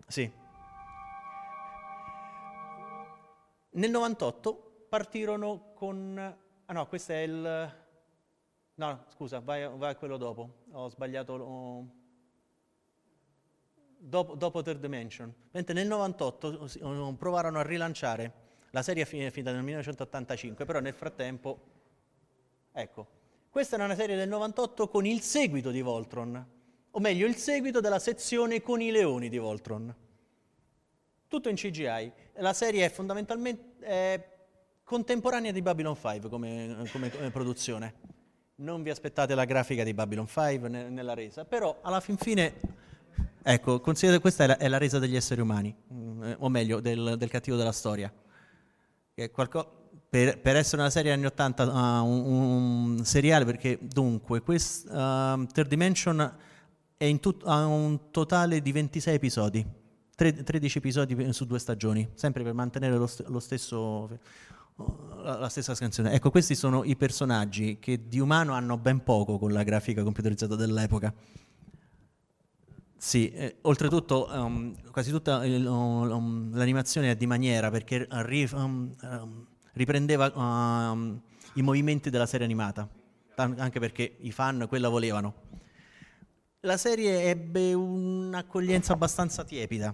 Sì. 0.08 0.32
Nel 3.72 3.90
98 3.90 4.86
partirono 4.88 5.74
con... 5.74 6.18
Ah 6.66 6.74
no, 6.74 6.88
questo 6.88 7.12
è 7.12 7.18
il... 7.18 7.84
No, 8.78 9.06
scusa, 9.10 9.40
vai, 9.40 9.68
vai 9.78 9.92
a 9.92 9.96
quello 9.96 10.18
dopo. 10.18 10.64
Ho 10.72 10.90
sbagliato... 10.90 11.34
Ho... 11.34 12.04
Dopo, 13.98 14.36
dopo 14.36 14.62
Third 14.62 14.80
Dimension. 14.80 15.34
Mentre 15.52 15.74
nel 15.74 15.88
98 15.88 16.70
provarono 17.18 17.60
a 17.60 17.64
rilanciare 17.64 18.44
la 18.70 18.84
serie 18.84 19.04
finita 19.06 19.52
nel 19.52 19.64
1985, 19.64 20.64
però 20.64 20.80
nel 20.80 20.94
frattempo 20.94 21.75
Ecco, 22.78 23.08
questa 23.50 23.78
è 23.78 23.82
una 23.82 23.96
serie 23.96 24.18
del 24.18 24.28
98 24.28 24.90
con 24.90 25.06
il 25.06 25.22
seguito 25.22 25.72
di 25.72 25.80
Voltron, 25.80 26.46
o 26.92 27.00
meglio 27.00 27.26
il 27.26 27.38
seguito 27.38 27.80
della 27.80 28.00
sezione 28.00 28.62
con 28.62 28.82
i 28.82 28.92
leoni 28.92 29.30
di 29.30 29.38
Voltron. 29.38 29.96
Tutto 31.26 31.48
in 31.48 31.56
CGI. 31.56 32.12
La 32.40 32.52
serie 32.52 32.84
è 32.84 32.90
fondamentalmente 32.90 33.86
è 33.86 34.30
contemporanea 34.84 35.54
di 35.54 35.62
Babylon 35.62 35.96
5 35.96 36.28
come, 36.28 36.86
come, 36.92 37.10
come, 37.10 37.32
produzione. 37.32 37.94
Non 38.56 38.84
vi 38.84 38.90
aspettate 38.90 39.36
la 39.36 39.46
grafica 39.46 39.86
di 39.86 39.94
Babylon 39.94 40.28
5 40.28 40.68
ne, 40.68 40.90
nella 40.90 41.14
resa, 41.14 41.46
però 41.46 41.80
alla 41.82 42.02
fin 42.02 42.18
fine, 42.18 42.56
ecco, 43.42 43.80
considerate 43.80 44.20
questa 44.20 44.44
è 44.44 44.48
la, 44.48 44.58
è 44.58 44.68
la 44.68 44.78
resa 44.78 45.00
degli 45.00 45.16
esseri 45.16 45.40
umani, 45.40 45.74
eh, 46.24 46.36
o 46.40 46.50
meglio, 46.50 46.82
del, 46.82 47.16
del 47.18 47.30
cattivo 47.30 47.56
della 47.56 47.72
storia. 47.72 48.12
È 49.14 49.32
qualcosa 49.32 49.84
per, 50.10 50.40
per, 50.40 50.56
essere 50.56 50.82
una 50.82 50.90
serie 50.90 51.12
anni 51.12 51.26
80, 51.26 51.64
uh, 51.64 52.06
un, 52.06 52.96
un, 52.98 53.06
seriale, 53.06 53.46
perché 53.46 53.78
dunque, 53.82 54.42
quest, 54.42 54.90
uh, 54.90 55.46
Third 55.46 55.68
Dimension 55.68 56.34
tut, 57.20 57.44
ha 57.46 57.66
un 57.66 58.12
totale 58.12 58.62
di 58.62 58.72
26 58.72 59.14
episodi, 59.14 59.66
tre, 60.16 60.34
13 60.44 60.78
episodi 60.78 61.34
su 61.34 61.46
due 61.46 61.60
stagioni, 61.60 62.08
sempre 62.14 62.44
per 62.44 62.54
mantenere 62.54 62.96
lo, 62.96 63.10
lo 63.28 63.40
stesso, 63.40 64.20
la, 65.22 65.50
stessa 65.50 65.76
scansione. 65.76 66.14
Ecco, 66.14 66.32
questi 66.32 66.56
sono 66.56 66.84
i 66.84 66.96
personaggi 66.96 67.78
che 67.80 68.08
di 68.08 68.20
umano 68.20 68.54
hanno 68.54 68.78
ben 68.78 69.04
poco 69.04 69.38
con 69.38 69.52
la 69.52 69.64
grafica 69.64 70.04
computerizzata 70.04 70.56
dell'epoca. 70.56 71.14
Sì, 72.98 73.30
eh, 73.32 73.58
oltretutto 73.62 74.30
um, 74.32 74.74
quasi 74.90 75.12
tutta 75.12 75.46
il, 75.46 75.64
um, 75.66 76.56
l'animazione 76.56 77.12
è 77.12 77.16
di 77.16 77.28
maniera 77.28 77.70
perché 77.70 78.06
arriva... 78.10 78.64
Um 78.64 78.96
riprendeva 79.76 80.26
uh, 80.28 81.22
i 81.54 81.62
movimenti 81.62 82.10
della 82.10 82.26
serie 82.26 82.46
animata, 82.46 82.88
anche 83.36 83.80
perché 83.80 84.18
i 84.20 84.32
fan 84.32 84.66
quella 84.68 84.90
volevano. 84.90 85.44
La 86.62 86.78
serie 86.78 87.24
ebbe 87.24 87.74
un'accoglienza 87.74 88.94
abbastanza 88.94 89.44
tiepida, 89.44 89.94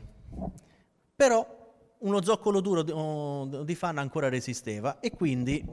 però 1.16 1.60
uno 2.00 2.24
zoccolo 2.24 2.62
duro 2.62 2.82
di, 2.82 2.92
oh, 2.92 3.66
fan 3.76 3.98
ancora 3.98 4.30
resisteva 4.30 5.00
e 5.00 5.12
quindi 5.12 5.64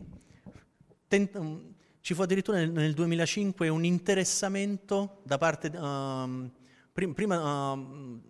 tent- 1.06 1.36
um, 1.36 1.74
ci 2.00 2.14
fu 2.14 2.22
addirittura 2.22 2.58
nel, 2.58 2.70
nel, 2.70 2.94
2005 2.94 3.68
un 3.68 3.84
interessamento 3.84 5.20
da 5.22 5.38
parte 5.38 5.68
uh, 5.68 6.50
prim- 6.92 7.14
prima 7.14 7.72
uh, 7.72 8.20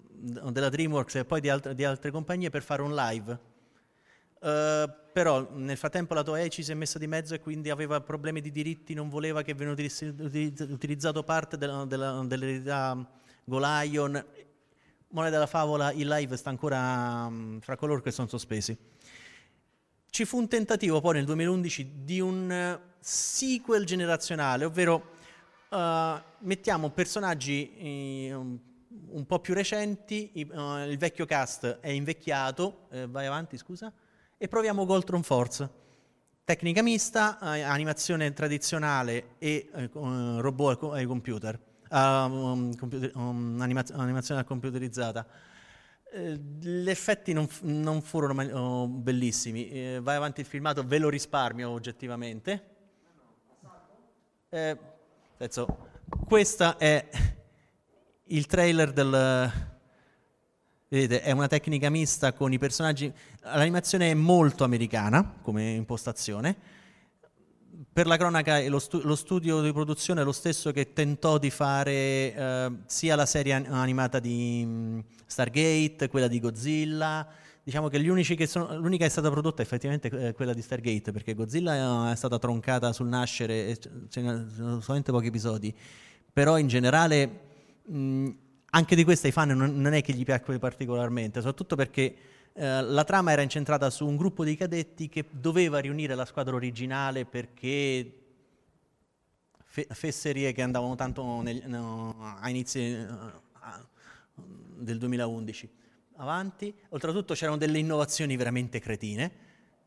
della 0.51 0.69
DreamWorks 0.69 1.17
e 1.17 1.25
poi 1.25 1.41
di, 1.41 1.49
alt- 1.49 1.73
di 1.73 1.85
altre 1.85 2.11
compagnie 2.11 2.51
per 2.51 2.63
fare 2.63 2.83
un 2.83 2.95
live 2.95 3.57
Uh, 4.41 4.89
però 5.13 5.49
nel 5.51 5.77
frattempo 5.77 6.15
la 6.15 6.23
Toei 6.23 6.49
ci 6.49 6.63
si 6.63 6.71
è 6.71 6.75
messa 6.75 6.97
di 6.97 7.09
mezzo 7.09 7.35
e 7.35 7.41
quindi 7.41 7.71
aveva 7.71 8.01
problemi 8.01 8.41
di 8.41 8.53
diritti, 8.53 8.95
non 8.95 9.09
voleva 9.09 9.43
che 9.43 9.53
venisse 9.53 10.15
utilizzato 10.17 11.25
parte 11.25 11.57
dell'eredità 11.57 12.97
Golion. 13.43 14.25
Moneta 15.11 15.33
della 15.33 15.47
favola, 15.47 15.91
il 15.91 16.07
live 16.07 16.37
sta 16.37 16.51
ancora 16.51 17.27
um, 17.27 17.59
fra 17.61 17.75
coloro 17.75 18.01
che 18.01 18.13
sono 18.13 18.29
sospesi. 18.29 18.77
Ci 20.11 20.25
fu 20.25 20.39
un 20.39 20.47
tentativo 20.47 21.01
poi 21.01 21.15
nel 21.15 21.25
2011 21.25 22.05
di 22.05 22.21
un 22.21 22.79
sequel 23.01 23.85
generazionale, 23.87 24.67
ovvero 24.67 25.17
uh, 25.71 26.21
mettiamo 26.41 26.91
personaggi 26.91 28.31
um, 28.33 28.61
un 29.09 29.27
po' 29.27 29.41
più 29.41 29.55
recenti, 29.55 30.31
uh, 30.35 30.87
il 30.87 30.99
vecchio 30.99 31.25
cast 31.25 31.79
è 31.81 31.89
invecchiato, 31.89 32.87
vai 33.09 33.27
avanti 33.27 33.57
scusa, 33.57 33.93
e 34.39 34.49
proviamo 34.49 34.87
Goltron 34.87 35.23
Force. 35.23 35.69
Tecnica 36.45 36.81
mista, 36.81 37.39
eh, 37.57 37.61
animazione 37.61 38.33
tradizionale 38.33 39.35
e 39.39 39.69
eh, 39.75 39.91
robot 39.93 40.85
ai 40.93 41.05
computer, 41.05 41.61
um, 41.91 42.75
computer 42.77 43.11
um, 43.17 43.59
animaz- 43.61 43.91
animazione 43.91 44.45
computerizzata. 44.45 45.27
Eh, 46.11 46.39
gli 46.59 46.89
effetti 46.89 47.35
non, 47.35 47.47
non 47.63 48.01
furono 48.01 48.33
ma- 48.33 48.47
oh, 48.59 48.87
bellissimi. 48.87 49.69
Eh, 49.69 50.01
vai 50.01 50.17
avanti 50.17 50.41
il 50.41 50.47
filmato, 50.47 50.87
ve 50.87 50.99
lo 50.99 51.11
risparmio 51.11 51.69
oggettivamente. 51.69 52.77
Eh, 54.49 54.79
senso, 55.37 55.91
questo 56.27 56.79
è 56.79 57.07
il 58.25 58.47
trailer 58.47 58.93
del, 58.93 59.68
Vedete, 60.91 61.21
è 61.21 61.33
una 61.33 61.49
tecnica 61.49 61.91
mista 61.91 62.33
con 62.33 62.51
i 62.51 62.57
personaggi. 62.57 63.13
L'animazione 63.43 64.11
è 64.11 64.15
molto 64.15 64.65
americana 64.65 65.35
come 65.43 65.73
impostazione. 65.73 66.57
Per 67.93 68.07
la 68.07 68.17
cronaca, 68.17 68.67
lo, 68.69 68.79
stu- 68.79 69.03
lo 69.03 69.15
studio 69.15 69.61
di 69.61 69.71
produzione 69.71 70.23
è 70.23 70.25
lo 70.25 70.33
stesso 70.33 70.73
che 70.73 70.95
tentò 70.95 71.37
di 71.37 71.51
fare 71.51 71.93
eh, 71.93 72.73
sia 72.87 73.17
la 73.17 73.27
serie 73.27 73.53
animata 73.53 74.19
di 74.19 74.63
um, 74.65 75.05
Stargate, 75.27 76.09
quella 76.09 76.27
di 76.27 76.41
Godzilla. 76.41 77.29
Diciamo 77.63 77.89
che, 77.89 78.01
che 78.01 78.47
sono, 78.47 78.75
l'unica 78.79 79.03
che 79.03 79.09
è 79.09 79.13
stata 79.13 79.29
prodotta 79.29 79.61
effettivamente 79.61 80.09
è 80.09 80.33
quella 80.33 80.55
di 80.55 80.63
Stargate, 80.63 81.13
perché 81.13 81.35
Godzilla 81.35 82.11
è 82.11 82.17
stata 82.17 82.39
troncata 82.39 82.95
sul 82.95 83.09
nascere 83.09 83.77
ce 84.09 84.21
ne 84.23 84.47
sono 84.57 84.81
solamente 84.81 85.13
pochi 85.13 85.27
episodi. 85.27 85.75
Però 86.33 86.57
in 86.57 86.67
generale. 86.67 87.41
Mh, 87.89 88.31
anche 88.71 88.95
di 88.95 89.05
questa 89.05 89.29
i 89.29 89.33
fan 89.33 89.51
non, 89.51 89.81
non 89.81 89.93
è 89.95 90.03
che 90.03 90.13
gli 90.13 90.25
piacque 90.25 90.59
particolarmente, 90.59 91.41
soprattutto 91.41 91.77
perché 91.77 92.17
eh, 92.53 92.83
la 92.83 93.05
trama 93.05 93.33
era 93.33 93.43
incentrata 93.43 93.89
su 93.89 94.07
un 94.07 94.17
gruppo 94.17 94.45
di 94.45 94.57
cadetti 94.57 95.09
che 95.09 95.25
doveva 95.31 95.79
riunire 95.79 96.15
la 96.15 96.25
squadra 96.25 96.55
originale 96.55 97.25
perché 97.25 98.13
fe- 99.65 99.87
fesserie 99.91 100.53
che 100.53 100.63
andavano 100.63 100.97
tanto 100.97 101.41
nel, 101.41 101.63
no, 101.67 102.17
a 102.19 102.49
inizi 102.51 102.95
uh, 102.95 104.43
del 104.77 104.99
2011 104.99 105.71
avanti. 106.17 106.75
Oltretutto 106.91 107.35
c'erano 107.35 107.57
delle 107.57 107.79
innovazioni 107.79 108.37
veramente 108.37 108.81
cretine, 108.81 109.31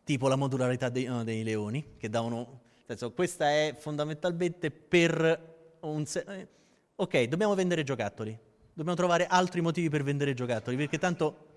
tipo 0.04 0.28
la 0.28 0.36
modularità 0.36 0.90
dei, 0.90 1.06
uh, 1.08 1.24
dei 1.24 1.44
leoni, 1.44 1.96
che 1.98 2.10
davano... 2.10 2.62
Senso, 2.88 3.12
questa 3.12 3.50
è 3.50 3.76
fondamentalmente 3.78 4.72
per 4.72 5.78
un... 5.82 6.06
Se- 6.06 6.26
eh, 6.28 6.48
ok, 6.96 7.24
dobbiamo 7.24 7.54
vendere 7.54 7.84
giocattoli 7.84 8.50
Dobbiamo 8.82 9.00
trovare 9.00 9.28
altri 9.28 9.62
motivi 9.62 9.90
per 9.90 10.02
vendere 10.02 10.34
giocattoli, 10.34 10.76
perché 10.76 10.98
tanto... 10.98 11.50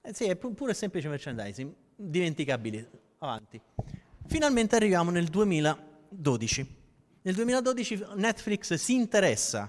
Eh 0.00 0.14
sì, 0.14 0.26
è 0.26 0.36
pure 0.36 0.72
semplice 0.72 1.08
merchandising, 1.08 1.74
dimenticabili. 1.96 2.88
Avanti. 3.18 3.60
Finalmente 4.26 4.76
arriviamo 4.76 5.10
nel 5.10 5.26
2012. 5.26 6.76
Nel 7.22 7.34
2012 7.34 8.04
Netflix 8.14 8.74
si 8.74 8.94
interessa 8.94 9.68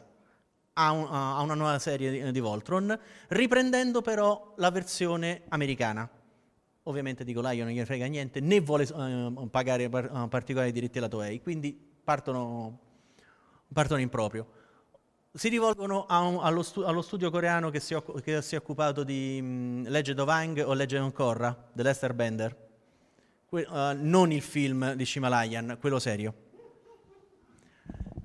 a, 0.73 0.91
un, 0.91 1.07
a 1.09 1.41
una 1.41 1.55
nuova 1.55 1.79
serie 1.79 2.11
di, 2.11 2.31
di, 2.31 2.39
Voltron, 2.39 2.95
riprendendo 3.29 4.03
però 4.03 4.53
la 4.57 4.69
versione 4.69 5.41
americana. 5.47 6.07
Ovviamente 6.83 7.23
dico 7.23 7.41
Lion 7.41 7.65
non 7.65 7.73
gliene 7.73 7.85
frega 7.87 8.05
niente, 8.05 8.41
né 8.41 8.59
vuole 8.59 8.83
uh, 8.83 9.49
pagare 9.49 9.89
par- 9.89 10.27
particolari 10.27 10.71
diritti 10.71 10.99
alla 10.99 11.07
Toei, 11.07 11.41
quindi 11.41 11.75
partono, 12.03 12.79
partono 13.73 14.01
in 14.01 14.09
proprio 14.09 14.63
si 15.35 15.49
rivolgono 15.49 16.05
un, 16.07 16.39
allo, 16.41 16.63
stu, 16.63 16.81
allo, 16.81 17.01
studio 17.01 17.29
coreano 17.29 17.69
che 17.69 17.81
si, 17.81 17.95
che 18.23 18.41
si 18.41 18.55
è 18.55 18.57
occupato 18.57 19.03
di 19.03 19.37
um, 19.41 19.87
Legend 19.87 20.19
of 20.19 20.29
Ang 20.29 20.63
o 20.65 20.73
Legend 20.73 21.05
of 21.05 21.13
Korra, 21.13 21.69
dell'Esther 21.73 22.13
Bender. 22.13 22.55
Que- 23.45 23.67
uh, 23.69 23.95
non 23.95 24.31
il 24.31 24.41
film 24.41 24.93
di 24.93 25.05
Shimalayan, 25.05 25.77
quello 25.79 25.99
serio. 25.99 26.33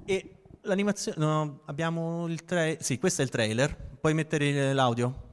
E 0.05 0.37
l'animazione... 0.63 1.19
No, 1.19 1.61
abbiamo 1.65 2.29
il 2.29 2.45
trailer... 2.45 2.83
Sì, 2.83 2.99
questo 2.99 3.23
è 3.23 3.25
il 3.25 3.31
trailer. 3.31 3.77
Puoi 4.01 4.15
mettere 4.15 4.73
l'audio? 4.73 5.30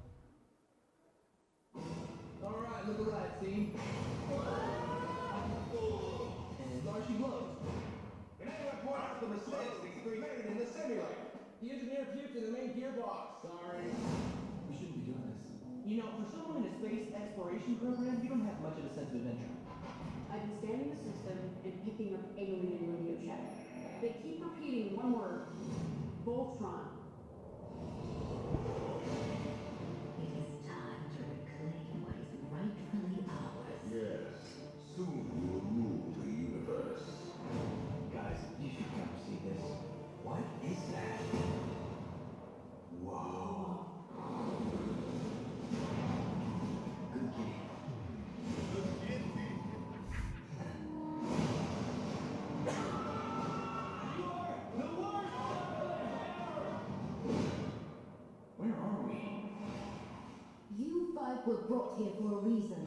Were 61.48 61.56
brought 61.70 61.98
here 61.98 62.12
for 62.20 62.28
a 62.28 62.40
reason. 62.44 62.84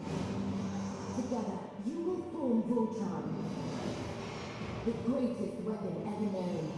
Together, 1.16 1.58
you 1.86 1.98
will 2.04 2.22
form 2.30 2.62
Voltron, 2.68 3.24
the 4.84 4.92
greatest 5.08 5.64
weapon 5.64 5.96
ever 6.06 6.26
known. 6.28 6.72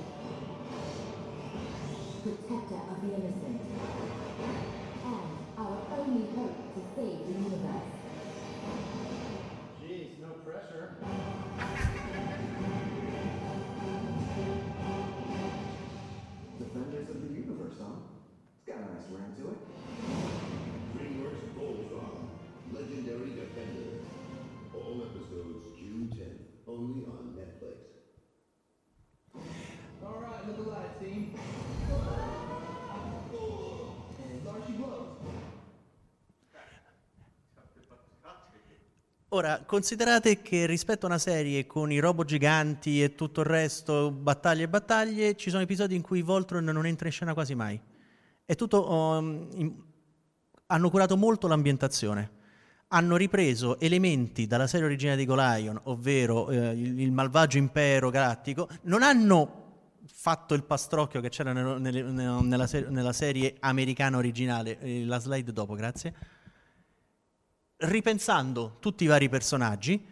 Protector 2.23 2.81
of 2.89 3.01
the 3.03 3.15
innocent. 3.17 3.52
Ora, 39.35 39.63
considerate 39.65 40.43
che 40.43 40.67
rispetto 40.67 41.07
a 41.07 41.09
una 41.09 41.19
serie 41.19 41.67
con 41.67 41.91
i 41.91 41.99
robot 42.01 42.27
giganti 42.27 43.03
e 43.03 43.15
tutto 43.15 43.41
il 43.41 43.47
resto, 43.47 44.11
battaglie 44.11 44.65
e 44.65 44.69
battaglie, 44.69 45.37
ci 45.37 45.49
sono 45.49 45.63
episodi 45.63 45.95
in 45.95 46.03
cui 46.03 46.21
Voltron 46.21 46.63
non 46.65 46.85
entra 46.85 47.07
in 47.07 47.15
scena 47.15 47.33
quasi 47.33 47.55
mai. 47.55 47.81
È 48.45 48.55
tutto... 48.55 48.91
Um, 48.91 49.49
in... 49.55 49.73
hanno 50.67 50.91
curato 50.91 51.17
molto 51.17 51.47
l'ambientazione. 51.47 52.31
Hanno 52.89 53.17
ripreso 53.17 53.81
elementi 53.81 54.47
dalla 54.47 54.67
serie 54.67 54.85
originale 54.85 55.17
di 55.17 55.25
Golion, 55.25 55.81
ovvero 55.85 56.51
eh, 56.51 56.73
il, 56.73 57.01
il, 57.01 57.11
malvagio 57.11 57.57
impero 57.57 58.11
galattico, 58.11 58.69
non 58.83 59.03
hanno 59.03 59.61
fatto 60.05 60.53
il 60.53 60.63
pastrocchio 60.63 61.23
che 61.23 61.31
c'era 61.31 61.55
nel, 61.55 61.81
nel, 61.81 62.05
nella, 62.05 62.67
ser- 62.67 62.91
nella, 62.91 63.15
serie 63.15 63.57
americana 63.61 64.19
originale, 64.19 64.79
eh, 64.79 65.07
la 65.07 65.19
slide 65.19 65.55
dopo, 65.55 65.75
grazie, 65.75 66.13
ripensando 67.83 68.77
tutti 68.81 69.05
i 69.05 69.07
vari 69.07 69.29
personaggi, 69.29 70.05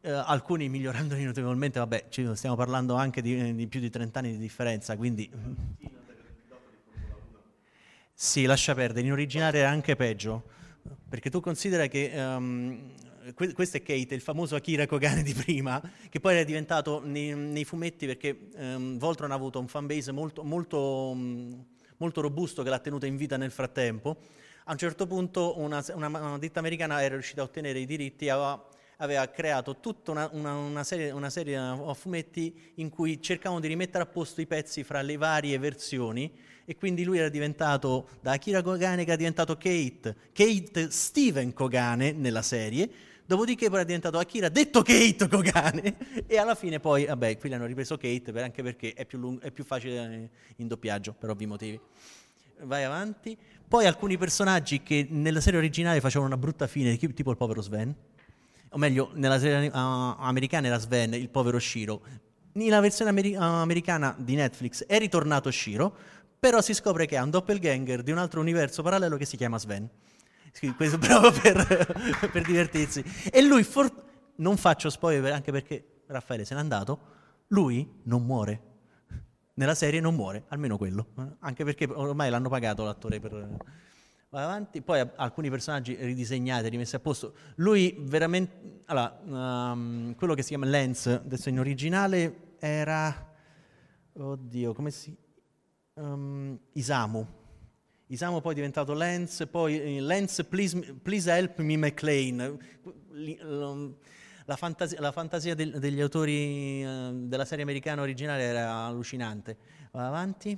eh, 0.00 0.10
alcuni 0.10 0.68
migliorandoli 0.68 1.24
notevolmente, 1.24 1.78
vabbè, 1.78 2.06
stiamo 2.34 2.56
parlando 2.56 2.94
anche 2.94 3.20
di, 3.22 3.54
di 3.54 3.66
più 3.66 3.80
di 3.80 3.90
30 3.90 4.18
anni 4.18 4.32
di 4.32 4.38
differenza, 4.38 4.96
quindi... 4.96 5.30
Sì, 8.18 8.46
lascia 8.46 8.74
perdere, 8.74 9.04
in 9.04 9.12
originale 9.12 9.58
era 9.58 9.68
anche 9.68 9.94
peggio, 9.94 10.44
perché 11.06 11.28
tu 11.28 11.40
considera 11.40 11.86
che 11.86 12.12
um, 12.16 12.92
questo 13.34 13.76
è 13.76 13.82
Kate, 13.82 14.14
il 14.14 14.22
famoso 14.22 14.54
Akira 14.54 14.86
Kogane 14.86 15.22
di 15.22 15.34
prima, 15.34 15.82
che 16.08 16.20
poi 16.20 16.34
era 16.34 16.44
diventato 16.44 17.02
nei, 17.04 17.34
nei 17.34 17.64
fumetti 17.64 18.06
perché 18.06 18.48
um, 18.56 18.96
Voltron 18.96 19.32
ha 19.32 19.34
avuto 19.34 19.58
un 19.58 19.68
fanbase 19.68 20.12
molto, 20.12 20.44
molto, 20.44 21.14
molto 21.96 22.20
robusto 22.22 22.62
che 22.62 22.70
l'ha 22.70 22.78
tenuto 22.78 23.04
in 23.04 23.16
vita 23.16 23.36
nel 23.36 23.50
frattempo. 23.50 24.16
A 24.68 24.72
un 24.72 24.78
certo 24.78 25.06
punto 25.06 25.58
una, 25.58 25.84
una, 25.94 26.06
una 26.08 26.38
ditta 26.38 26.58
americana 26.58 27.00
era 27.02 27.14
riuscita 27.14 27.40
a 27.40 27.44
ottenere 27.44 27.78
i 27.78 27.86
diritti 27.86 28.28
aveva 28.28 28.74
aveva 28.98 29.28
creato 29.28 29.78
tutta 29.78 30.10
una, 30.10 30.28
una, 30.32 30.84
serie, 30.84 31.10
una 31.10 31.30
serie 31.30 31.56
a 31.56 31.94
fumetti 31.94 32.72
in 32.76 32.88
cui 32.88 33.20
cercavano 33.20 33.60
di 33.60 33.68
rimettere 33.68 34.04
a 34.04 34.06
posto 34.06 34.40
i 34.40 34.46
pezzi 34.46 34.84
fra 34.84 35.02
le 35.02 35.16
varie 35.16 35.58
versioni 35.58 36.32
e 36.64 36.76
quindi 36.76 37.04
lui 37.04 37.18
era 37.18 37.28
diventato, 37.28 38.08
da 38.20 38.32
Akira 38.32 38.62
Kogane 38.62 39.02
che 39.04 39.08
era 39.08 39.16
diventato 39.16 39.56
Kate, 39.56 40.16
Kate 40.32 40.90
Steven 40.90 41.52
Kogane 41.52 42.12
nella 42.12 42.42
serie, 42.42 42.88
dopodiché 43.24 43.66
poi 43.66 43.76
era 43.76 43.84
diventato 43.84 44.18
Akira 44.18 44.48
detto 44.48 44.82
Kate 44.82 45.28
Kogane 45.28 45.96
e 46.26 46.38
alla 46.38 46.54
fine 46.54 46.80
poi, 46.80 47.04
vabbè, 47.04 47.36
qui 47.38 47.50
l'hanno 47.50 47.66
ripreso 47.66 47.96
Kate 47.96 48.32
anche 48.40 48.62
perché 48.62 48.94
è 48.94 49.04
più, 49.04 49.18
lungo, 49.18 49.42
è 49.42 49.50
più 49.50 49.64
facile 49.64 50.30
in 50.56 50.66
doppiaggio 50.66 51.12
per 51.12 51.30
ovvi 51.30 51.46
motivi. 51.46 51.80
Vai 52.60 52.84
avanti. 52.84 53.36
Poi 53.68 53.84
alcuni 53.86 54.16
personaggi 54.16 54.82
che 54.82 55.06
nella 55.10 55.40
serie 55.40 55.58
originale 55.58 56.00
facevano 56.00 56.32
una 56.32 56.36
brutta 56.40 56.66
fine, 56.66 56.96
tipo 56.96 57.30
il 57.30 57.36
povero 57.36 57.60
Sven, 57.60 57.94
o 58.70 58.78
meglio, 58.78 59.10
nella 59.14 59.38
serie 59.38 59.68
uh, 59.68 59.72
americana 59.72 60.66
era 60.68 60.78
Sven, 60.78 61.14
il 61.14 61.28
povero 61.28 61.58
Shiro. 61.58 62.00
Nella 62.52 62.80
versione 62.80 63.10
ameri- 63.10 63.34
uh, 63.34 63.40
americana 63.40 64.14
di 64.18 64.34
Netflix 64.34 64.84
è 64.84 64.98
ritornato 64.98 65.50
Shiro, 65.50 65.94
però 66.38 66.60
si 66.60 66.74
scopre 66.74 67.06
che 67.06 67.16
ha 67.16 67.22
un 67.22 67.30
doppelganger 67.30 68.02
di 68.02 68.12
un 68.12 68.18
altro 68.18 68.40
universo 68.40 68.82
parallelo 68.82 69.16
che 69.16 69.24
si 69.24 69.36
chiama 69.36 69.58
Sven. 69.58 69.88
Questo 70.76 70.98
proprio 70.98 71.32
per, 71.32 72.28
per 72.30 72.42
divertirsi. 72.44 73.02
E 73.32 73.42
lui, 73.42 73.62
for- 73.64 73.92
non 74.36 74.56
faccio 74.56 74.90
spoiler 74.90 75.32
anche 75.32 75.50
perché 75.50 76.02
Raffaele 76.06 76.44
se 76.44 76.54
n'è 76.54 76.60
andato, 76.60 76.98
lui 77.48 77.88
non 78.04 78.24
muore. 78.24 78.65
Nella 79.58 79.74
serie 79.74 80.00
non 80.00 80.14
muore, 80.14 80.44
almeno 80.48 80.76
quello. 80.78 81.06
Anche 81.40 81.64
perché 81.64 81.86
ormai 81.86 82.30
l'hanno 82.30 82.48
pagato 82.48 82.84
l'attore 82.84 83.20
per 83.20 83.58
vai 84.28 84.42
avanti, 84.42 84.82
poi 84.82 85.02
alcuni 85.16 85.48
personaggi 85.48 85.94
ridisegnati, 85.94 86.68
rimessi 86.68 86.94
a 86.94 86.98
posto. 86.98 87.34
Lui 87.56 87.96
veramente, 88.00 88.82
allora, 88.86 89.18
um, 89.24 90.14
quello 90.14 90.34
che 90.34 90.42
si 90.42 90.48
chiama 90.48 90.66
Lens, 90.66 91.06
adesso 91.06 91.48
in 91.48 91.58
originale 91.58 92.54
era, 92.58 93.34
oddio, 94.12 94.74
come 94.74 94.90
si, 94.90 95.16
um, 95.94 96.58
Isamu. 96.72 97.26
Isamu 98.08 98.40
poi 98.42 98.52
è 98.52 98.56
diventato 98.56 98.92
Lens, 98.92 99.48
poi 99.50 99.96
eh, 99.96 100.00
Lens, 100.00 100.44
please, 100.48 100.78
please 101.02 101.30
help 101.30 101.58
me 101.60 101.76
McLean. 101.78 102.58
La 104.48 104.54
fantasia, 104.54 105.00
la 105.00 105.10
fantasia 105.10 105.56
del, 105.56 105.80
degli 105.80 106.00
autori 106.00 106.84
uh, 106.84 107.26
della 107.26 107.44
serie 107.44 107.64
americana 107.64 108.02
originale 108.02 108.44
era 108.44 108.84
allucinante. 108.84 109.56
Vai 109.90 110.06
avanti. 110.06 110.56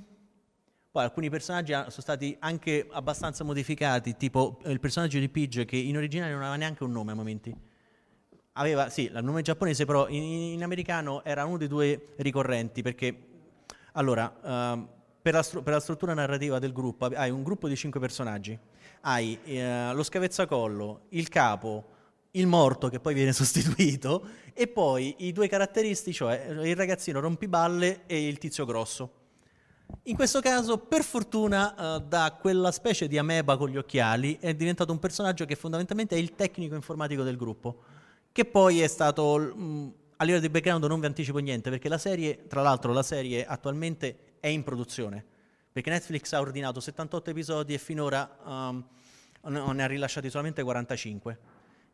Poi 0.91 1.03
alcuni 1.03 1.29
personaggi 1.31 1.71
sono 1.71 1.89
stati 1.89 2.35
anche 2.39 2.87
abbastanza 2.91 3.43
modificati, 3.43 4.15
tipo 4.15 4.59
il 4.65 4.79
personaggio 4.79 5.17
di 5.17 5.27
Pidge 5.27 5.65
che 5.65 5.75
in 5.75 5.97
originale 5.97 6.31
non 6.31 6.41
aveva 6.41 6.55
neanche 6.55 6.83
un 6.83 6.91
nome 6.91 7.13
a 7.13 7.15
momenti. 7.15 7.55
Aveva, 8.53 8.89
sì, 8.89 9.05
il 9.05 9.19
nome 9.23 9.41
giapponese, 9.41 9.85
però 9.85 10.07
in, 10.07 10.21
in 10.21 10.63
americano 10.63 11.23
era 11.23 11.45
uno 11.45 11.57
dei 11.57 11.67
due 11.67 12.13
ricorrenti 12.17 12.83
perché, 12.83 13.15
allora, 13.93 14.31
uh, 14.75 14.87
per, 15.19 15.33
la 15.33 15.41
stru- 15.41 15.63
per, 15.63 15.73
la 15.73 15.79
struttura 15.79 16.13
narrativa 16.13 16.59
del 16.59 16.73
gruppo 16.73 17.05
hai 17.05 17.31
un 17.31 17.41
gruppo 17.41 17.67
di 17.67 17.75
cinque 17.75 17.99
personaggi. 17.99 18.57
Hai 19.01 19.39
uh, 19.45 19.95
lo 19.95 20.03
scavezzacollo, 20.03 21.05
il 21.09 21.27
capo, 21.27 21.97
il 22.31 22.47
morto 22.47 22.89
che 22.89 22.99
poi 22.99 23.13
viene 23.13 23.33
sostituito 23.33 24.27
e 24.53 24.67
poi 24.67 25.15
i 25.19 25.31
due 25.31 25.47
caratteristici, 25.47 26.17
cioè 26.17 26.47
il 26.49 26.75
ragazzino 26.75 27.19
rompiballe 27.19 28.01
e 28.05 28.27
il 28.27 28.37
tizio 28.37 28.65
grosso. 28.65 29.13
In 30.03 30.15
questo 30.15 30.39
caso, 30.39 30.77
per 30.77 31.03
fortuna, 31.03 31.95
uh, 31.95 31.99
da 31.99 32.37
quella 32.39 32.71
specie 32.71 33.07
di 33.07 33.17
ameba 33.17 33.57
con 33.57 33.69
gli 33.69 33.77
occhiali 33.77 34.37
è 34.39 34.53
diventato 34.53 34.91
un 34.91 34.99
personaggio 34.99 35.45
che 35.45 35.55
fondamentalmente 35.55 36.15
è 36.15 36.19
il 36.19 36.35
tecnico 36.35 36.75
informatico 36.75 37.23
del 37.23 37.37
gruppo, 37.37 37.81
che 38.31 38.45
poi 38.45 38.81
è 38.81 38.87
stato, 38.87 39.37
mh, 39.37 39.63
mm, 39.63 39.87
a 40.17 40.23
livello 40.23 40.41
di 40.41 40.49
background 40.49 40.83
non 40.85 40.99
vi 40.99 41.07
anticipo 41.07 41.39
niente, 41.39 41.71
perché 41.71 41.89
la 41.89 41.97
serie, 41.97 42.45
tra 42.47 42.61
l'altro 42.61 42.93
la 42.93 43.01
serie 43.01 43.45
attualmente 43.45 44.35
è 44.39 44.47
in 44.47 44.63
produzione, 44.63 45.25
perché 45.71 45.89
Netflix 45.89 46.31
ha 46.33 46.39
ordinato 46.39 46.79
78 46.79 47.31
episodi 47.31 47.73
e 47.73 47.77
finora 47.79 48.37
um, 48.45 48.85
ne 49.47 49.83
ha 49.83 49.87
rilasciati 49.87 50.29
solamente 50.29 50.61
45, 50.61 51.39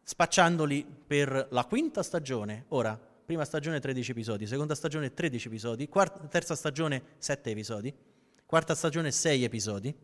spacciandoli 0.07 0.85
per 1.07 1.47
la 1.49 1.65
quinta 1.65 2.03
stagione. 2.03 2.65
Ora, 2.69 2.95
prima 2.95 3.43
stagione 3.43 3.79
13 3.79 4.11
episodi, 4.11 4.45
seconda 4.45 4.75
stagione 4.75 5.13
13 5.13 5.47
episodi, 5.47 5.89
quarta, 5.89 6.19
terza 6.27 6.55
stagione 6.55 7.01
7 7.17 7.49
episodi, 7.49 7.93
quarta 8.45 8.75
stagione 8.75 9.11
6 9.11 9.43
episodi, 9.43 9.95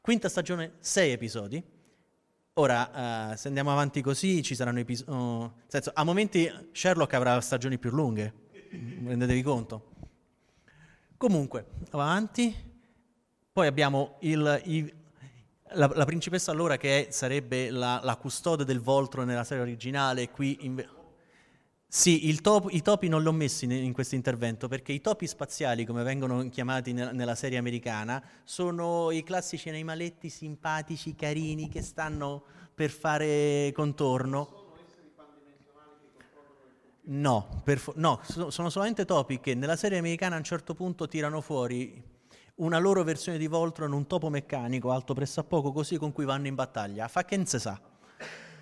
quinta 0.00 0.28
stagione 0.28 0.72
6 0.80 1.12
episodi. 1.12 1.62
Ora, 2.54 3.30
uh, 3.30 3.36
se 3.36 3.46
andiamo 3.46 3.70
avanti 3.70 4.02
così, 4.02 4.42
ci 4.42 4.56
saranno 4.56 4.80
episodi... 4.80 5.10
Oh, 5.12 5.54
senso, 5.68 5.92
a 5.94 6.02
momenti 6.02 6.50
Sherlock 6.72 7.14
avrà 7.14 7.40
stagioni 7.40 7.78
più 7.78 7.90
lunghe, 7.90 8.34
rendetevi 9.06 9.42
conto. 9.42 9.90
Comunque, 11.16 11.66
avanti. 11.90 12.68
Poi 13.52 13.66
abbiamo 13.66 14.16
il, 14.20 14.60
i, 14.64 14.92
la, 15.72 15.90
la, 15.94 16.04
principessa 16.04 16.50
allora 16.50 16.76
che 16.76 17.08
è, 17.08 17.10
sarebbe 17.10 17.70
la, 17.70 18.00
la, 18.02 18.16
custode 18.16 18.64
del 18.64 18.80
Voltro 18.80 19.24
nella 19.24 19.44
serie 19.44 19.62
originale, 19.62 20.30
qui... 20.30 20.58
In, 20.62 20.98
sì, 21.92 22.40
top, 22.40 22.68
i 22.70 22.82
topi 22.82 23.08
non 23.08 23.20
li 23.20 23.26
ho 23.26 23.32
messi 23.32 23.64
in, 23.64 23.72
in 23.72 23.92
questo 23.92 24.14
intervento 24.14 24.68
perché 24.68 24.92
i 24.92 25.00
topi 25.00 25.26
spaziali, 25.26 25.84
come 25.84 26.04
vengono 26.04 26.48
chiamati 26.48 26.92
nella, 26.92 27.10
nella 27.10 27.34
serie 27.34 27.58
americana, 27.58 28.22
sono 28.44 29.10
i 29.10 29.24
classici 29.24 29.68
animaletti 29.68 30.28
simpatici, 30.28 31.16
carini, 31.16 31.68
che 31.68 31.82
stanno 31.82 32.44
per 32.72 32.90
fare 32.90 33.72
contorno. 33.74 34.68
No, 37.02 37.62
fo- 37.64 37.94
no, 37.96 38.20
sono 38.22 38.70
solamente 38.70 39.04
topi 39.04 39.40
che 39.40 39.56
nella 39.56 39.74
serie 39.74 39.98
americana 39.98 40.36
a 40.36 40.38
un 40.38 40.44
certo 40.44 40.74
punto 40.74 41.08
tirano 41.08 41.40
fuori 41.40 42.00
una 42.60 42.78
loro 42.78 43.02
versione 43.04 43.38
di 43.38 43.46
Voltron, 43.46 43.92
un 43.92 44.06
topo 44.06 44.28
meccanico 44.28 44.90
alto 44.90 45.14
pressappoco 45.14 45.72
così 45.72 45.96
con 45.96 46.12
cui 46.12 46.24
vanno 46.24 46.46
in 46.46 46.54
battaglia. 46.54 47.08
Fa 47.08 47.24
che 47.24 47.36
non 47.36 47.46
si 47.46 47.58
sa. 47.58 47.80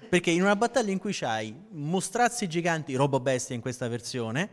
Perché 0.09 0.31
in 0.31 0.43
una 0.43 0.57
battaglia 0.57 0.93
in 0.93 0.99
cui 0.99 1.13
c'hai 1.13 1.55
mostrazzi 1.71 2.49
giganti, 2.49 2.95
robo 2.95 3.21
bestia 3.21 3.55
in 3.55 3.61
questa 3.61 3.89
versione, 3.89 4.49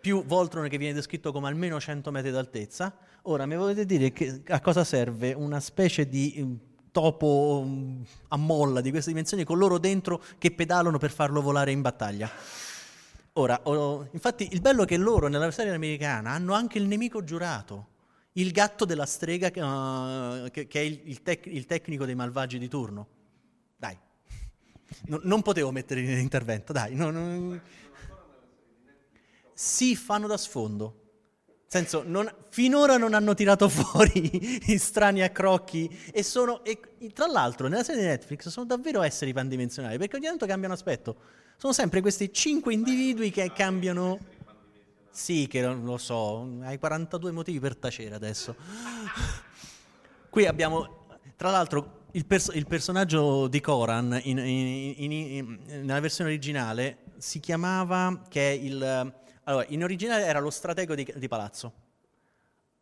più 0.00 0.24
Voltron 0.24 0.68
che 0.68 0.78
viene 0.78 0.94
descritto 0.94 1.32
come 1.32 1.48
almeno 1.48 1.80
100 1.80 2.10
metri 2.10 2.30
d'altezza, 2.30 2.94
ora 3.22 3.46
mi 3.46 3.56
volete 3.56 3.86
dire 3.86 4.12
che, 4.12 4.42
a 4.48 4.60
cosa 4.60 4.84
serve 4.84 5.32
una 5.32 5.60
specie 5.60 6.08
di 6.08 6.34
mm, 6.38 6.54
topo 6.90 7.64
mm, 7.64 8.02
a 8.28 8.36
molla 8.36 8.80
di 8.80 8.90
queste 8.90 9.10
dimensioni 9.10 9.44
con 9.44 9.58
loro 9.58 9.78
dentro 9.78 10.22
che 10.38 10.50
pedalano 10.50 10.98
per 10.98 11.10
farlo 11.10 11.40
volare 11.40 11.70
in 11.70 11.80
battaglia? 11.80 12.30
Ora, 13.34 13.60
oh, 13.64 14.08
infatti 14.12 14.48
il 14.52 14.60
bello 14.60 14.82
è 14.82 14.86
che 14.86 14.96
loro 14.96 15.28
nella 15.28 15.50
serie 15.50 15.72
americana 15.72 16.30
hanno 16.30 16.52
anche 16.52 16.78
il 16.78 16.86
nemico 16.86 17.24
giurato, 17.24 17.94
il 18.36 18.52
gatto 18.52 18.84
della 18.84 19.06
strega 19.06 19.48
uh, 19.48 20.50
che, 20.50 20.66
che, 20.66 20.80
è 20.80 20.82
il, 20.82 21.00
il, 21.04 21.22
tec- 21.22 21.46
il 21.46 21.66
tecnico 21.66 22.04
dei 22.04 22.14
malvagi 22.14 22.58
di 22.58 22.68
turno. 22.68 23.08
Dai, 23.76 23.98
No, 25.06 25.20
non 25.22 25.42
potevo 25.42 25.70
mettere 25.70 26.00
in 26.00 26.18
intervento, 26.18 26.72
dai. 26.72 26.94
No, 26.94 27.10
no. 27.10 27.60
Si 29.52 29.96
fanno 29.96 30.26
da 30.26 30.36
sfondo. 30.36 31.02
Senso, 31.68 32.04
non, 32.06 32.32
finora 32.50 32.96
non 32.96 33.12
hanno 33.12 33.34
tirato 33.34 33.68
fuori 33.70 34.70
i 34.72 34.78
strani 34.78 35.22
accrocchi 35.22 35.88
e 36.12 36.22
sono, 36.22 36.64
e, 36.64 36.78
tra 37.12 37.26
l'altro 37.26 37.66
nella 37.66 37.82
serie 37.82 38.02
di 38.02 38.06
Netflix 38.06 38.48
sono 38.48 38.66
davvero 38.66 39.02
esseri 39.02 39.32
pandimensionali 39.32 39.98
perché 39.98 40.16
ogni 40.16 40.26
tanto 40.26 40.46
cambiano 40.46 40.74
aspetto. 40.74 41.16
Sono 41.56 41.72
sempre 41.72 42.00
questi 42.00 42.32
cinque 42.32 42.74
individui 42.74 43.30
che 43.30 43.50
cambiano... 43.52 44.34
Sì, 45.16 45.46
che 45.48 45.66
lo 45.66 45.96
so, 45.96 46.46
hai 46.60 46.78
42 46.78 47.30
motivi 47.30 47.58
per 47.58 47.74
tacere 47.74 48.14
adesso. 48.14 48.54
Qui 50.28 50.44
abbiamo, 50.44 51.06
tra 51.36 51.50
l'altro, 51.50 52.02
il, 52.10 52.26
pers- 52.26 52.52
il, 52.52 52.66
personaggio 52.66 53.48
di 53.48 53.62
Koran 53.62 54.20
in, 54.24 54.36
in, 54.36 55.12
in, 55.12 55.58
nella 55.66 56.00
versione 56.00 56.28
originale 56.28 56.98
si 57.16 57.40
chiamava 57.40 58.24
che 58.28 58.60
il, 58.62 59.14
allora, 59.44 59.64
in 59.68 59.82
originale 59.82 60.26
era 60.26 60.38
lo 60.38 60.50
stratego 60.50 60.94
di, 60.94 61.10
di 61.16 61.28
palazzo. 61.28 61.72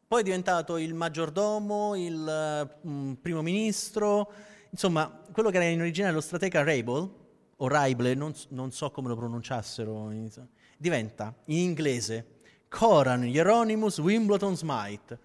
Poi 0.08 0.20
è 0.20 0.24
diventato 0.24 0.76
il 0.76 0.92
maggiordomo, 0.92 1.94
il 1.94 2.78
um, 2.82 3.16
primo 3.22 3.42
ministro, 3.42 4.28
Insomma, 4.74 5.08
quello 5.30 5.50
che 5.50 5.56
era 5.58 5.66
in 5.66 5.80
originale 5.80 6.12
lo 6.12 6.20
stratega 6.20 6.64
Rabel, 6.64 7.08
o 7.56 7.68
non, 7.68 8.34
non 8.48 8.72
so 8.72 8.90
come 8.90 9.08
lo 9.08 9.16
pronunciassero, 9.16 10.10
diventa 10.76 11.34
in 11.46 11.58
inglese 11.58 12.40
Coran 12.68 13.24
Hieronymus 13.24 13.98
Wimbledon 13.98 14.56
Smite. 14.56 15.18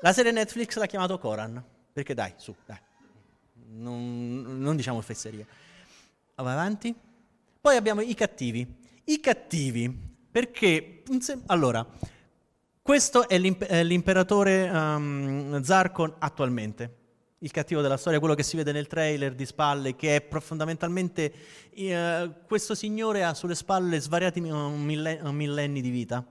La 0.00 0.12
serie 0.12 0.32
Netflix 0.32 0.76
l'ha 0.76 0.86
chiamato 0.86 1.18
Coran, 1.18 1.62
perché 1.92 2.14
dai, 2.14 2.32
su, 2.36 2.54
dai, 2.64 2.78
non, 3.68 4.58
non 4.58 4.76
diciamo 4.76 5.00
fesserie. 5.00 5.46
Vai 6.34 6.52
avanti. 6.52 6.94
Poi 7.60 7.76
abbiamo 7.76 8.00
i 8.00 8.14
cattivi. 8.14 8.66
I 9.04 9.20
cattivi, 9.20 9.94
perché, 10.30 11.02
allora, 11.46 11.86
questo 12.80 13.28
è 13.28 13.38
l'imperatore 13.38 14.70
um, 14.70 15.62
Zarkon 15.62 16.14
attualmente 16.18 16.99
il 17.42 17.50
cattivo 17.50 17.80
della 17.80 17.96
storia, 17.96 18.18
quello 18.18 18.34
che 18.34 18.42
si 18.42 18.56
vede 18.56 18.72
nel 18.72 18.86
trailer 18.86 19.34
di 19.34 19.46
spalle, 19.46 19.96
che 19.96 20.16
è 20.16 20.40
fondamentalmente 20.40 21.32
eh, 21.70 22.30
questo 22.46 22.74
signore 22.74 23.24
ha 23.24 23.32
sulle 23.32 23.54
spalle 23.54 23.98
svariati 23.98 24.40
millenni, 24.40 25.32
millenni 25.32 25.80
di 25.80 25.90
vita. 25.90 26.24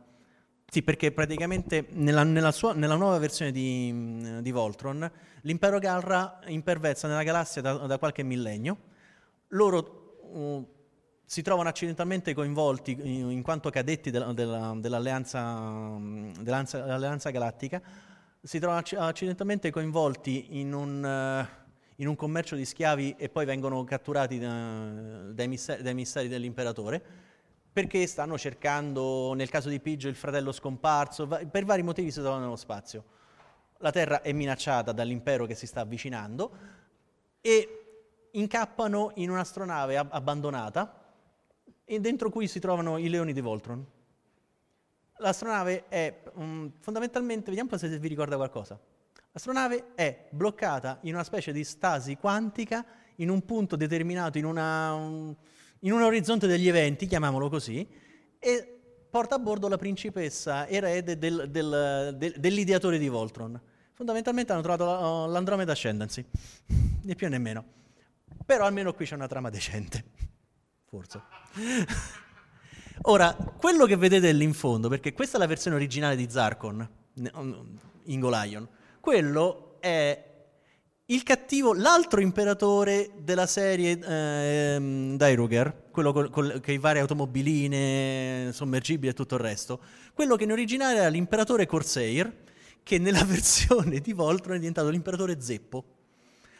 Sì, 0.71 0.83
perché 0.83 1.11
praticamente 1.11 1.87
nella, 1.93 2.23
nella, 2.23 2.51
sua, 2.51 2.73
nella 2.73 2.95
nuova 2.95 3.17
versione 3.17 3.51
di, 3.51 4.39
di, 4.41 4.51
Voltron 4.51 5.09
l'impero 5.41 5.79
Galra 5.79 6.41
impervezza 6.45 7.07
nella 7.07 7.23
galassia 7.23 7.63
da, 7.63 7.73
da 7.73 7.97
qualche 7.97 8.21
millennio. 8.21 8.77
Loro 9.47 10.19
uh, 10.31 10.67
si 11.25 11.41
trovano 11.41 11.69
accidentalmente 11.69 12.35
coinvolti 12.35 12.91
in, 12.91 13.31
in 13.31 13.41
quanto 13.41 13.71
cadetti 13.71 14.11
de, 14.11 14.19
de, 14.19 14.33
dell'alleanza, 14.35 15.97
dell'alleanza, 16.37 16.77
dell'alleanza 16.81 17.31
galattica 17.31 17.81
si 18.41 18.59
trovano 18.59 18.83
accidentalmente 18.97 19.69
coinvolti 19.69 20.59
in 20.59 20.73
un, 20.73 21.03
uh, 21.03 21.67
in 21.95 22.07
un, 22.07 22.15
commercio 22.15 22.55
di 22.55 22.63
schiavi 22.63 23.15
e 23.17 23.29
poi 23.29 23.45
vengono 23.45 23.83
catturati 23.83 24.39
da, 24.39 25.31
dai, 25.31 25.47
misteri, 25.47 25.83
dai, 25.83 25.93
misteri, 25.93 26.27
dell'imperatore 26.27 27.27
perché 27.71 28.07
stanno 28.07 28.37
cercando, 28.37 29.33
nel 29.33 29.49
caso 29.49 29.69
di 29.69 29.79
Piggio, 29.79 30.07
il 30.07 30.15
fratello 30.15 30.51
scomparso, 30.51 31.27
per 31.27 31.65
vari 31.65 31.83
motivi 31.83 32.11
si 32.11 32.19
trovano 32.19 32.43
nello 32.43 32.55
spazio. 32.55 33.03
La 33.77 33.91
Terra 33.91 34.21
è 34.21 34.33
minacciata 34.33 34.91
dall'impero 34.91 35.45
che 35.45 35.55
si 35.55 35.67
sta 35.67 35.81
avvicinando 35.81 36.51
e 37.39 38.29
incappano 38.31 39.11
in 39.15 39.29
un'astronave 39.29 39.97
ab- 39.97 40.11
abbandonata 40.11 41.13
e 41.85 41.99
dentro 41.99 42.29
cui 42.29 42.47
si 42.47 42.59
trovano 42.59 42.97
i 42.97 43.07
leoni 43.07 43.33
di 43.33 43.41
Voltron 43.41 43.85
l'astronave 45.19 45.87
è 45.87 46.21
um, 46.33 46.71
fondamentalmente, 46.79 47.49
vediamo 47.51 47.75
se 47.77 47.87
vi 47.97 48.07
ricorda 48.07 48.35
qualcosa. 48.35 48.79
L'astronave 49.31 49.93
è 49.95 50.27
bloccata 50.31 50.99
in 51.01 51.13
una 51.13 51.23
specie 51.23 51.51
di 51.51 51.63
stasi 51.63 52.15
quantica 52.15 52.85
in 53.15 53.29
un 53.29 53.45
punto 53.45 53.75
determinato, 53.75 54.37
in, 54.37 54.45
una, 54.45 54.93
un, 54.93 55.35
in 55.79 55.91
un 55.91 56.01
orizzonte 56.01 56.47
degli 56.47 56.67
eventi, 56.67 57.05
chiamiamolo 57.05 57.49
così, 57.49 57.87
e 58.39 58.79
porta 59.09 59.35
a 59.35 59.39
bordo 59.39 59.67
la 59.67 59.77
principessa 59.77 60.67
erede 60.67 61.17
del, 61.17 61.47
del, 61.49 62.15
del, 62.17 62.33
dell'ideatore 62.37 62.97
di 62.97 63.07
Voltron. 63.07 63.59
Fondamentalmente 63.93 64.53
hanno 64.53 64.61
trovato 64.61 65.25
l'Andromeda 65.27 65.73
Ascendancy, 65.73 66.25
né 67.03 67.15
più 67.15 67.27
né 67.29 67.37
meno. 67.37 67.77
Però 68.45 68.65
almeno 68.65 68.93
qui 68.93 69.05
c'è 69.05 69.15
una 69.15 69.27
trama 69.27 69.49
decente, 69.49 70.03
forse. 70.85 71.21
Ora, 73.03 73.33
quello 73.33 73.85
che 73.85 73.95
vedete 73.95 74.31
lì 74.33 74.43
in 74.43 74.53
fondo, 74.53 74.89
perché 74.89 75.13
questa 75.13 75.37
è 75.37 75.39
la 75.39 75.47
versione 75.47 75.77
originale 75.77 76.15
di 76.15 76.27
Zarkon, 76.29 76.87
in 78.03 78.19
Golion, 78.19 78.67
quello 78.99 79.77
è 79.79 80.25
il 81.05 81.23
cattivo, 81.23 81.73
l'altro 81.73 82.19
imperatore 82.21 83.11
della 83.23 83.47
serie 83.47 83.97
eh, 83.97 85.13
Dairuger, 85.15 85.85
quello 85.91 86.11
con 86.29 86.61
i 86.65 86.77
vari 86.77 86.99
automobiline, 86.99 88.51
sommergibili 88.53 89.11
e 89.11 89.13
tutto 89.13 89.35
il 89.35 89.41
resto, 89.41 89.79
quello 90.13 90.35
che 90.35 90.43
in 90.43 90.51
originale 90.51 90.99
era 90.99 91.07
l'imperatore 91.07 91.65
Corsair, 91.65 92.31
che 92.83 92.99
nella 92.99 93.23
versione 93.25 93.99
di 94.01 94.13
Voltron 94.13 94.57
è 94.57 94.59
diventato 94.59 94.89
l'imperatore 94.89 95.41
Zeppo. 95.41 95.98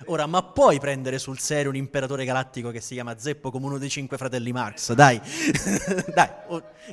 Ora, 0.06 0.26
ma 0.28 0.42
puoi 0.44 0.80
prendere 0.80 1.20
sul 1.20 1.40
serio 1.40 1.70
un 1.70 1.76
imperatore 1.76 2.24
galattico 2.24 2.72
che 2.72 2.80
si 2.80 2.94
chiama 2.94 3.18
Zeppo 3.20 3.52
come 3.52 3.66
uno 3.66 3.78
dei 3.78 3.90
cinque 3.90 4.18
fratelli 4.18 4.54
Marx? 4.54 4.94
Dai, 4.94 5.20
dai. 6.14 6.30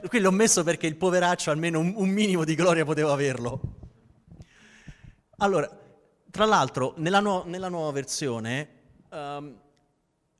Qui 0.08 0.18
l'ho 0.18 0.32
messo 0.32 0.64
perché 0.64 0.88
il 0.88 0.96
poveraccio 0.96 1.52
almeno 1.52 1.78
un, 1.78 1.92
un 1.96 2.08
minimo 2.08 2.44
di 2.44 2.56
gloria 2.56 2.84
poteva 2.84 3.12
averlo. 3.12 3.60
Allora, 5.38 5.70
tra 6.30 6.46
l'altro, 6.46 6.94
nella, 6.96 7.20
nu- 7.20 7.44
nella 7.46 7.68
nuova 7.68 7.92
versione, 7.92 8.68
um, 9.10 9.54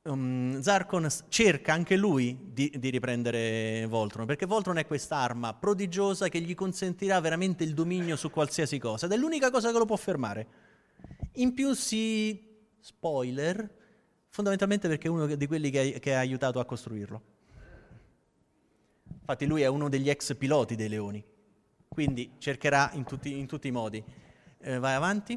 um, 0.03 0.61
Zarkon 0.61 1.09
cerca 1.29 1.73
anche 1.73 1.97
lui 1.97 2.37
di, 2.53 2.73
di, 2.77 2.91
riprendere 2.91 3.87
Voltron, 3.87 4.27
perché 4.27 4.45
Voltron 4.45 4.79
è 4.79 4.87
quest'arma 4.87 5.55
prodigiosa 5.55 6.29
che 6.29 6.41
gli 6.41 6.55
consentirà 6.55 7.21
veramente 7.21 7.63
il 7.63 7.75
dominio 7.75 8.17
su 8.17 8.31
qualsiasi 8.31 8.79
cosa, 8.79 9.07
ed 9.07 9.13
è 9.13 9.17
l'unica 9.17 9.51
cosa 9.51 9.71
che 9.71 9.79
lo 9.79 9.85
può 9.85 9.97
fermare. 9.97 10.47
In 11.35 11.55
più 11.55 11.73
si 11.75 12.46
Spoiler, 12.87 13.69
fondamentalmente 14.29 14.87
perché 14.87 15.09
è 15.09 15.11
uno 15.11 15.27
di 15.27 15.47
quelli 15.49 15.71
che, 15.71 15.99
che 15.99 16.15
ha 16.15 16.21
aiutato 16.21 16.61
a 16.61 16.65
costruirlo. 16.65 17.21
Infatti 19.23 19.45
lui 19.45 19.63
è 19.63 19.67
uno 19.67 19.89
degli 19.89 20.09
ex 20.09 20.37
piloti 20.37 20.77
dei 20.77 20.89
leoni, 20.89 21.25
quindi 21.89 22.35
cercherà 22.39 22.93
in 22.93 23.03
tutti, 23.03 23.41
in 23.41 23.49
tutti 23.49 23.67
i 23.67 23.73
modi. 23.73 24.01
Eh, 24.61 24.79
vai 24.79 24.95
avanti. 24.95 25.37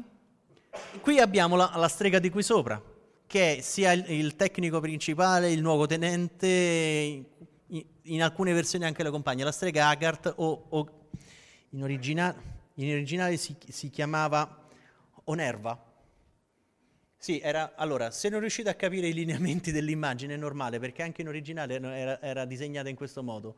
Qui 1.00 1.18
abbiamo 1.18 1.56
la, 1.56 1.72
la, 1.74 1.88
strega 1.88 2.20
di 2.20 2.30
qui 2.30 2.44
sopra, 2.44 2.80
che 3.26 3.56
è 3.56 3.60
sia 3.62 3.90
il, 3.90 4.04
il 4.08 4.36
tecnico 4.36 4.78
principale, 4.78 5.50
il 5.50 5.60
nuovo 5.60 5.86
tenente, 5.86 6.46
in, 6.46 7.84
in, 8.02 8.22
alcune 8.22 8.52
versioni 8.52 8.84
anche 8.84 9.02
la 9.02 9.10
compagna, 9.10 9.44
la 9.44 9.50
strega 9.50 9.88
Haggard 9.88 10.34
o, 10.36 10.66
o 10.68 11.08
in, 11.70 11.82
origina, 11.82 12.32
in, 12.74 12.92
originale 12.92 13.36
si, 13.36 13.56
si 13.66 13.90
chiamava 13.90 14.68
Onerva 15.24 15.88
sì, 17.22 17.38
era, 17.38 17.72
allora, 17.76 18.10
se 18.10 18.30
non 18.30 18.40
riuscite 18.40 18.70
a 18.70 18.74
capire 18.74 19.06
i 19.06 19.12
lineamenti 19.12 19.72
dell'immagine 19.72 20.32
è 20.32 20.36
normale, 20.38 20.78
perché 20.78 21.02
anche 21.02 21.20
in 21.20 21.28
originale 21.28 21.74
era, 21.78 22.18
era 22.18 22.46
disegnata 22.46 22.88
in 22.88 22.96
questo 22.96 23.22
modo. 23.22 23.56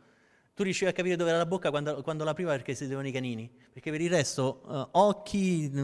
Tu 0.53 0.64
riuscivi 0.64 0.90
a 0.90 0.92
capire 0.92 1.14
dove 1.14 1.31
era 1.31 1.38
la 1.38 1.46
bocca 1.46 1.70
quando, 1.70 2.03
quando 2.03 2.25
l'apriva 2.25 2.51
perché 2.51 2.75
si 2.75 2.83
vedevano 2.83 3.07
i 3.07 3.12
canini, 3.12 3.48
perché 3.72 3.92
per 3.92 4.01
il 4.01 4.11
resto 4.11 4.62
uh, 4.64 4.98
occhi, 4.98 5.70
mh, 5.72 5.81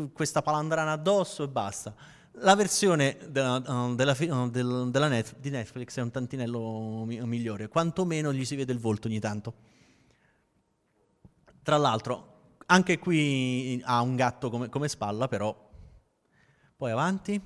mm, 0.00 0.06
questa 0.12 0.42
palandrana 0.42 0.90
addosso 0.90 1.44
e 1.44 1.48
basta. 1.48 1.94
La 2.40 2.56
versione 2.56 3.16
della, 3.28 3.62
uh, 3.64 3.94
della, 3.94 4.16
del, 4.50 4.88
della 4.90 5.08
net, 5.08 5.36
di 5.38 5.50
Netflix 5.50 5.98
è 5.98 6.02
un 6.02 6.10
tantinello 6.10 7.04
mi- 7.04 7.20
migliore, 7.20 7.68
quantomeno 7.68 8.32
gli 8.32 8.44
si 8.44 8.56
vede 8.56 8.72
il 8.72 8.80
volto 8.80 9.06
ogni 9.06 9.20
tanto. 9.20 9.54
Tra 11.62 11.76
l'altro, 11.76 12.56
anche 12.66 12.98
qui 12.98 13.80
ha 13.84 14.00
un 14.00 14.16
gatto 14.16 14.50
come, 14.50 14.68
come 14.68 14.88
spalla, 14.88 15.28
però 15.28 15.66
poi 16.78 16.92
avanti. 16.92 17.40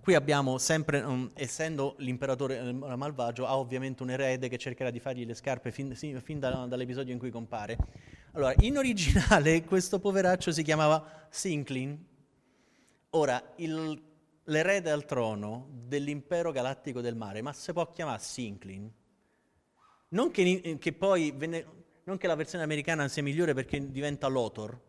Qui 0.00 0.14
abbiamo 0.14 0.56
sempre, 0.56 1.02
um, 1.02 1.30
essendo 1.34 1.96
l'imperatore 1.98 2.58
eh, 2.58 2.72
malvagio, 2.72 3.46
ha 3.46 3.58
ovviamente 3.58 4.02
un 4.02 4.08
erede 4.08 4.48
che 4.48 4.56
cercherà 4.56 4.88
di 4.88 4.98
fargli 5.00 5.26
le 5.26 5.34
scarpe 5.34 5.70
fin, 5.70 5.94
sì, 5.94 6.18
fin 6.22 6.40
da, 6.40 6.64
dall'episodio 6.64 7.12
in 7.12 7.18
cui 7.18 7.30
compare. 7.30 7.76
Allora, 8.32 8.54
in 8.60 8.78
originale 8.78 9.62
questo 9.68 10.00
poveraccio 10.00 10.50
si 10.50 10.62
chiamava 10.62 11.26
Sinklin. 11.28 12.06
Ora, 13.10 13.52
il, 13.56 14.02
l'erede 14.44 14.90
al 14.90 15.04
trono 15.04 15.68
dell'impero 15.70 16.52
galattico 16.52 17.02
del 17.02 17.14
mare, 17.14 17.42
ma 17.42 17.52
si 17.52 17.70
può 17.74 17.92
chiamare 17.92 18.18
Sinklin? 18.18 18.90
Non 20.08 20.30
che, 20.30 20.78
che 20.80 20.92
poi 20.94 21.32
venne, 21.36 21.66
non 22.04 22.16
che 22.16 22.26
la 22.26 22.34
versione 22.34 22.64
americana 22.64 23.06
sia 23.08 23.22
migliore 23.22 23.52
perché 23.52 23.90
diventa 23.90 24.26
Lothor, 24.28 24.80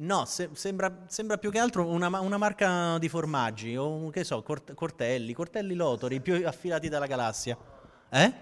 No, 0.00 0.26
se, 0.26 0.50
sembra, 0.52 1.06
sembra, 1.08 1.38
più 1.38 1.50
che 1.50 1.58
altro 1.58 1.84
una, 1.84 2.06
una, 2.20 2.36
marca 2.36 2.98
di 2.98 3.08
formaggi, 3.08 3.74
o 3.76 4.10
che 4.10 4.22
so, 4.22 4.42
cort, 4.42 4.72
Cortelli, 4.74 5.32
Cortelli 5.32 5.74
Lotori, 5.74 6.16
i 6.16 6.20
più 6.20 6.40
affilati 6.46 6.88
dalla 6.88 7.06
galassia. 7.06 7.58
Eh? 8.08 8.32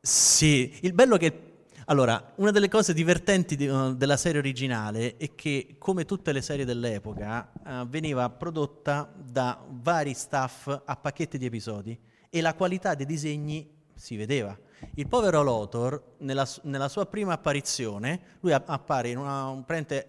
Sì, 0.00 0.78
il 0.82 0.92
bello 0.94 1.14
è 1.14 1.18
che... 1.18 1.52
Allora, 1.86 2.32
una 2.36 2.50
delle 2.50 2.68
cose 2.68 2.92
divertenti 2.92 3.54
di, 3.54 3.68
uh, 3.68 3.94
della 3.94 4.16
serie 4.16 4.40
originale 4.40 5.16
è 5.16 5.34
che, 5.36 5.76
come 5.78 6.04
tutte 6.06 6.32
le 6.32 6.42
serie 6.42 6.64
dell'epoca, 6.64 7.52
uh, 7.64 7.86
veniva 7.86 8.28
prodotta 8.30 9.12
da 9.14 9.64
vari 9.68 10.14
staff 10.14 10.66
a 10.84 10.96
pacchetti 10.96 11.38
di 11.38 11.46
episodi 11.46 11.96
e 12.30 12.40
la 12.40 12.54
qualità 12.54 12.94
dei 12.94 13.06
disegni 13.06 13.70
si 13.94 14.16
vedeva. 14.16 14.58
Il 14.94 15.08
povero 15.08 15.42
Lothor, 15.42 16.16
nella, 16.18 16.46
nella 16.62 16.88
sua 16.88 17.06
prima 17.06 17.32
apparizione, 17.32 18.20
lui 18.40 18.52
appare 18.52 19.08
in 19.08 19.18
una, 19.18 19.46
un, 19.46 19.64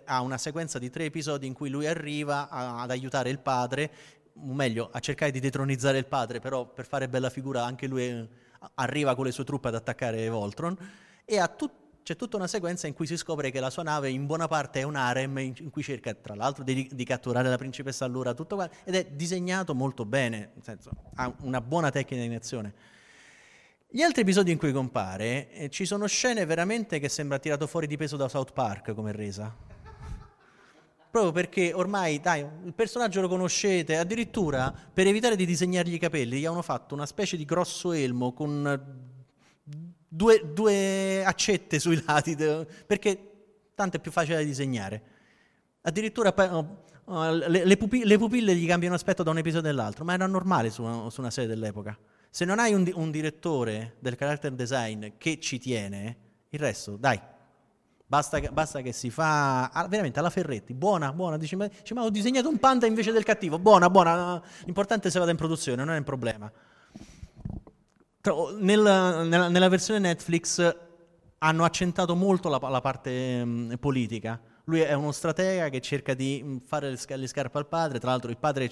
ha 0.06 0.21
una 0.21 0.38
sequenza 0.38 0.80
di 0.80 0.89
tre 0.89 1.06
episodi 1.06 1.47
in 1.47 1.54
cui 1.54 1.69
lui 1.69 1.88
arriva 1.88 2.49
a, 2.49 2.82
ad 2.82 2.91
aiutare 2.91 3.30
il 3.30 3.39
padre, 3.39 3.91
o 4.34 4.54
meglio, 4.54 4.89
a 4.91 4.99
cercare 4.99 5.32
di 5.32 5.39
detronizzare 5.39 5.97
il 5.97 6.06
padre, 6.06 6.39
però 6.39 6.65
per 6.65 6.86
fare 6.86 7.08
bella 7.08 7.30
figura 7.30 7.63
anche 7.63 7.88
lui 7.88 8.28
arriva 8.75 9.15
con 9.15 9.25
le 9.25 9.32
sue 9.32 9.43
truppe 9.43 9.69
ad 9.69 9.75
attaccare 9.75 10.30
Voltron, 10.30 10.78
e 11.23 11.39
ha 11.39 11.47
tut, 11.47 11.71
c'è 12.04 12.15
tutta 12.15 12.38
una 12.38 12.47
sequenza 12.47 12.86
in 12.86 12.93
cui 12.93 13.08
si 13.08 13.17
scopre 13.17 13.49
che 13.49 13.60
la 13.60 13.69
sua 13.69 13.84
nave 13.84 14.10
in 14.10 14.25
buona 14.25 14.47
parte 14.47 14.82
è 14.82 14.84
un 14.84 14.95
harem 14.95 15.38
in 15.39 15.69
cui 15.71 15.82
cerca 15.82 16.13
tra 16.13 16.36
l'altro 16.36 16.63
di, 16.63 16.88
di 16.91 17.04
catturare 17.04 17.49
la 17.49 17.58
principessa 17.58 18.06
Allura, 18.06 18.34
tutto 18.34 18.56
qua, 18.56 18.69
ed 18.84 18.95
è 18.95 19.06
disegnato 19.06 19.73
molto 19.73 20.06
bene, 20.06 20.51
senso 20.62 20.91
ha 21.15 21.34
una 21.41 21.62
buona 21.62 21.89
tecnica 21.89 22.15
di 22.15 22.21
animazione. 22.21 22.73
Gli 23.95 24.01
altri 24.01 24.23
episodi 24.23 24.51
in 24.51 24.58
cui 24.58 24.73
compare 24.73 25.49
eh, 25.51 25.69
ci 25.69 25.86
sono 25.86 26.05
scene 26.05 26.43
veramente 26.43 26.99
che 26.99 27.08
sembra 27.08 27.39
tirato 27.39 27.65
fuori 27.65 27.88
di 27.88 27.95
peso 27.95 28.17
da 28.17 28.27
South 28.27 28.51
Park 28.51 28.93
come 28.93 29.13
resa. 29.13 29.55
Proprio 31.10 31.31
perché 31.31 31.71
ormai, 31.71 32.19
dai, 32.19 32.45
il 32.65 32.73
personaggio 32.73 33.21
lo 33.21 33.29
conoscete, 33.29 33.95
addirittura 33.95 34.73
per 34.93 35.08
evitare 35.08 35.38
di 35.38 35.45
disegnargli 35.45 35.93
i 35.93 35.97
capelli 35.97 36.39
gli 36.39 36.45
hanno 36.45 36.62
fatto 36.62 36.93
una 36.93 37.05
specie 37.05 37.38
di 37.38 37.45
grosso 37.45 37.93
elmo 37.93 38.34
con 38.34 38.84
due, 40.05 40.41
due 40.53 41.23
accette 41.23 41.79
sui 41.79 42.03
lati, 42.05 42.36
perché 42.36 43.31
tanto 43.75 43.95
è 43.95 44.01
più 44.01 44.12
facile 44.12 44.36
da 44.36 44.43
disegnare. 44.43 45.03
Addirittura 45.84 46.34
uh, 46.36 47.31
le, 47.47 47.63
le, 47.63 47.77
pupille, 47.77 48.03
le, 48.03 48.17
pupille, 48.17 48.55
gli 48.58 48.67
cambiano 48.67 48.95
aspetto 48.95 49.23
da 49.23 49.31
un 49.31 49.38
episodio 49.38 49.69
all'altro, 49.69 50.03
ma 50.03 50.15
era 50.15 50.27
normale 50.27 50.69
su 50.69 50.84
su 51.10 51.21
una 51.21 51.31
serie 51.31 51.47
dell'epoca. 51.47 51.97
Se 52.36 52.43
non 52.43 52.60
hai 52.60 52.74
un, 52.74 52.91
un, 52.95 53.12
direttore 53.12 53.95
del 54.00 54.17
character 54.17 54.52
design 54.52 55.13
che 55.17 55.39
ci 55.39 55.58
tiene, 55.58 56.17
il 56.50 56.60
resto, 56.60 56.98
dai, 56.98 57.17
basta 58.06 58.39
che, 58.41 58.50
basta 58.52 58.82
che 58.82 58.91
si 58.91 59.10
fa 59.10 59.69
ah, 59.69 59.88
veramente 59.88 60.19
alla 60.19 60.30
Ferretti, 60.30 60.74
buona, 60.74 61.13
buona. 61.13 61.38
Dici, 61.38 61.56
ma, 61.56 61.65
dici, 61.67 61.93
ma 61.93 62.04
ho 62.04 62.10
disegnato 62.10 62.50
un 62.50 62.58
panda 62.58 62.88
invece 62.88 63.13
del 63.13 63.24
cattivo, 63.24 63.58
buona, 63.58 63.89
buona. 63.89 64.43
L'importante 64.65 65.08
è 65.08 65.12
se 65.12 65.17
vada 65.17 65.32
in 65.32 65.38
produzione, 65.38 65.82
non 65.86 65.95
è 65.95 65.98
un 65.98 66.04
problema. 66.04 66.52
Nel, 68.60 68.82
nella, 69.30 69.48
nella, 69.48 69.69
versione 69.69 70.02
Netflix 70.02 70.78
hanno 71.38 71.63
accentato 71.63 72.15
molto 72.15 72.50
la, 72.50 72.60
la 72.67 72.82
parte 72.82 73.45
mh, 73.45 73.78
politica. 73.80 74.41
Lui 74.65 74.80
è 74.80 74.93
uno 74.93 75.12
stratega 75.12 75.69
che 75.69 75.80
cerca 75.80 76.13
di 76.13 76.62
fare 76.65 76.89
le, 76.89 77.17
le, 77.17 77.28
scarpe 77.28 77.58
al 77.58 77.67
padre, 77.67 77.99
tra 77.99 78.10
l'altro 78.10 78.32
il 78.32 78.38
padre 78.38 78.69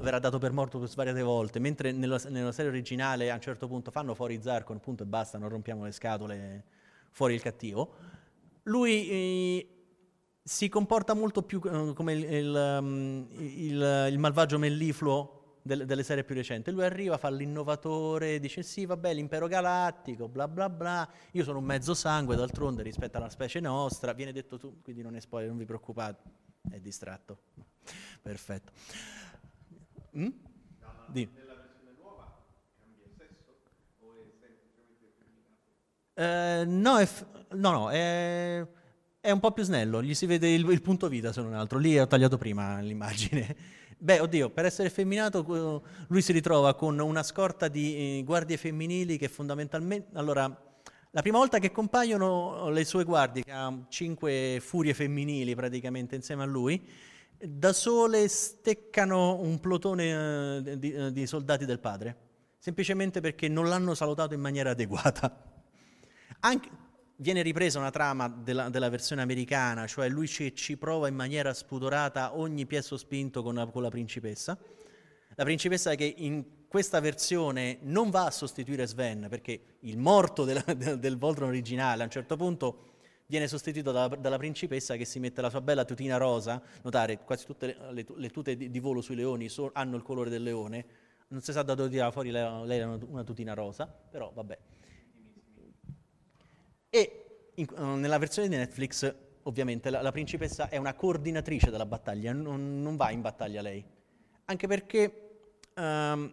verrà 0.00 0.18
dato 0.18 0.38
per 0.38 0.52
morto 0.52 0.84
svariate 0.86 1.22
volte, 1.22 1.58
mentre 1.58 1.92
nella, 1.92 2.18
nella, 2.28 2.52
serie 2.52 2.70
originale 2.70 3.30
a 3.30 3.34
un 3.34 3.40
certo 3.40 3.68
punto 3.68 3.90
fanno 3.90 4.14
fuori 4.14 4.40
Zarkon, 4.40 4.80
punto 4.80 5.02
e 5.02 5.06
basta, 5.06 5.36
non 5.36 5.50
rompiamo 5.50 5.84
le 5.84 5.92
scatole, 5.92 6.64
fuori 7.10 7.34
il 7.34 7.42
cattivo. 7.42 7.94
Lui 8.64 9.08
eh, 9.08 9.68
si 10.42 10.68
comporta 10.70 11.12
molto 11.12 11.42
più 11.42 11.60
eh, 11.64 11.92
come 11.94 12.12
il, 12.14 12.24
il, 12.24 13.26
il, 13.38 14.08
il 14.12 14.18
malvagio 14.18 14.58
mellifluo 14.58 15.33
delle, 15.66 15.86
delle, 15.86 16.02
serie 16.02 16.24
più 16.24 16.34
recenti. 16.34 16.70
Lui 16.70 16.84
arriva, 16.84 17.16
fa 17.16 17.30
l'innovatore, 17.30 18.38
dice 18.38 18.62
sì, 18.62 18.84
vabbè, 18.84 19.14
l'impero 19.14 19.46
galattico, 19.46 20.28
bla 20.28 20.46
bla 20.46 20.68
bla, 20.68 21.10
io 21.32 21.42
sono 21.42 21.58
un 21.58 21.64
mezzo 21.64 21.94
sangue 21.94 22.36
d'altronde 22.36 22.82
rispetto 22.82 23.16
alla 23.16 23.30
specie 23.30 23.60
nostra, 23.60 24.12
viene 24.12 24.32
detto 24.32 24.58
tu, 24.58 24.82
quindi 24.82 25.00
non 25.00 25.16
è 25.16 25.20
spoiler, 25.20 25.48
non 25.48 25.58
vi 25.58 25.64
preoccupate, 25.64 26.22
è 26.70 26.78
distratto. 26.80 27.38
Perfetto. 28.20 28.72
Mm? 30.16 30.28
Di. 31.06 31.28
Nella 31.34 31.54
versione 31.54 31.94
nuova 31.98 32.44
cambia 32.78 33.06
sesso 33.16 33.56
o 34.00 34.14
è 34.14 34.24
semplicemente? 34.38 35.00
Eh, 36.12 36.64
no, 36.66 36.98
è 36.98 37.06
f- 37.06 37.26
no, 37.54 37.70
no, 37.70 37.90
è, 37.90 38.66
è, 39.18 39.30
un 39.30 39.40
po' 39.40 39.52
più 39.52 39.62
snello, 39.62 40.02
gli 40.02 40.12
si 40.12 40.26
vede 40.26 40.52
il, 40.52 40.68
il 40.68 40.82
punto 40.82 41.08
vita 41.08 41.32
se 41.32 41.40
non 41.40 41.54
altro, 41.54 41.78
lì 41.78 41.98
ho 41.98 42.06
tagliato 42.06 42.36
prima 42.36 42.80
l'immagine. 42.80 43.82
Beh, 44.04 44.20
oddio, 44.20 44.50
per 44.50 44.66
essere 44.66 44.88
effeminato 44.88 45.82
lui 46.08 46.20
si 46.20 46.32
ritrova 46.32 46.74
con 46.74 46.98
una 46.98 47.22
scorta 47.22 47.68
di 47.68 48.18
eh, 48.18 48.22
guardie 48.22 48.58
femminili 48.58 49.16
che 49.16 49.28
fondamentalmente... 49.28 50.10
Allora, 50.18 50.42
la 51.10 51.22
prima 51.22 51.38
volta 51.38 51.58
che 51.58 51.72
compaiono 51.72 52.68
le 52.68 52.84
sue 52.84 53.04
guardie, 53.04 53.42
che 53.42 53.50
ha 53.50 53.74
cinque 53.88 54.58
furie 54.60 54.92
femminili 54.92 55.54
praticamente 55.54 56.16
insieme 56.16 56.42
a 56.42 56.44
lui, 56.44 56.86
da 57.38 57.72
sole 57.72 58.28
steccano 58.28 59.40
un 59.40 59.58
plotone 59.58 60.58
eh, 60.58 60.78
di, 60.78 60.92
eh, 60.92 61.10
di 61.10 61.26
soldati 61.26 61.64
del 61.64 61.78
padre, 61.78 62.16
semplicemente 62.58 63.22
perché 63.22 63.48
non 63.48 63.70
l'hanno 63.70 63.94
salutato 63.94 64.34
in 64.34 64.40
maniera 64.40 64.72
adeguata. 64.72 65.34
Anche, 66.40 66.68
viene 67.16 67.42
ripresa 67.42 67.78
una 67.78 67.90
trama 67.90 68.28
della, 68.28 68.68
della 68.68 68.88
versione 68.88 69.22
americana, 69.22 69.86
cioè 69.86 70.08
lui 70.08 70.26
ci, 70.26 70.54
ci, 70.54 70.76
prova 70.76 71.08
in 71.08 71.14
maniera 71.14 71.54
spudorata 71.54 72.36
ogni 72.36 72.66
piezo 72.66 72.96
spinto 72.96 73.42
con 73.42 73.54
la, 73.54 73.66
con 73.66 73.82
la 73.82 73.90
principessa. 73.90 74.58
La 75.36 75.44
principessa 75.44 75.94
che 75.94 76.12
in 76.16 76.44
questa 76.68 77.00
versione 77.00 77.78
non 77.82 78.10
va 78.10 78.26
a 78.26 78.30
sostituire 78.30 78.86
Sven, 78.86 79.26
perché 79.28 79.60
il 79.80 79.98
morto 79.98 80.44
della, 80.44 80.64
del, 80.74 80.98
del 80.98 81.18
Voltron 81.18 81.48
originale 81.48 82.02
a 82.02 82.06
un 82.06 82.10
certo 82.10 82.36
punto 82.36 82.92
viene 83.26 83.48
sostituito 83.48 83.90
dalla, 83.90 84.14
dalla, 84.16 84.38
principessa 84.38 84.96
che 84.96 85.04
si 85.04 85.18
mette 85.18 85.40
la 85.40 85.50
sua 85.50 85.60
bella 85.60 85.84
tutina 85.84 86.16
rosa. 86.16 86.60
Notare, 86.82 87.20
quasi 87.20 87.46
tutte 87.46 87.76
le, 87.90 88.04
le, 88.16 88.30
tute 88.30 88.56
di, 88.56 88.70
di, 88.70 88.78
volo 88.80 89.00
sui 89.00 89.14
leoni 89.14 89.48
so, 89.48 89.70
hanno 89.72 89.96
il 89.96 90.02
colore 90.02 90.30
del 90.30 90.42
leone. 90.42 90.84
Non 91.28 91.40
si 91.40 91.52
sa 91.52 91.62
da 91.62 91.74
dove 91.74 91.88
tirare 91.88 92.12
fuori 92.12 92.30
lei, 92.30 92.66
lei 92.66 92.82
una 92.82 93.24
tutina 93.24 93.54
rosa, 93.54 93.86
però 93.86 94.30
vabbè. 94.32 94.58
E 96.94 97.50
in, 97.56 97.66
uh, 97.76 97.96
nella 97.96 98.18
versione 98.18 98.46
di 98.46 98.54
Netflix, 98.54 99.12
ovviamente, 99.42 99.90
la, 99.90 100.00
la, 100.00 100.12
principessa 100.12 100.68
è 100.68 100.76
una 100.76 100.94
coordinatrice 100.94 101.68
della 101.68 101.86
battaglia, 101.86 102.32
non, 102.32 102.80
non 102.82 102.94
va 102.94 103.10
in 103.10 103.20
battaglia 103.20 103.62
lei. 103.62 103.84
Anche 104.44 104.68
perché 104.68 105.56
um, 105.74 106.32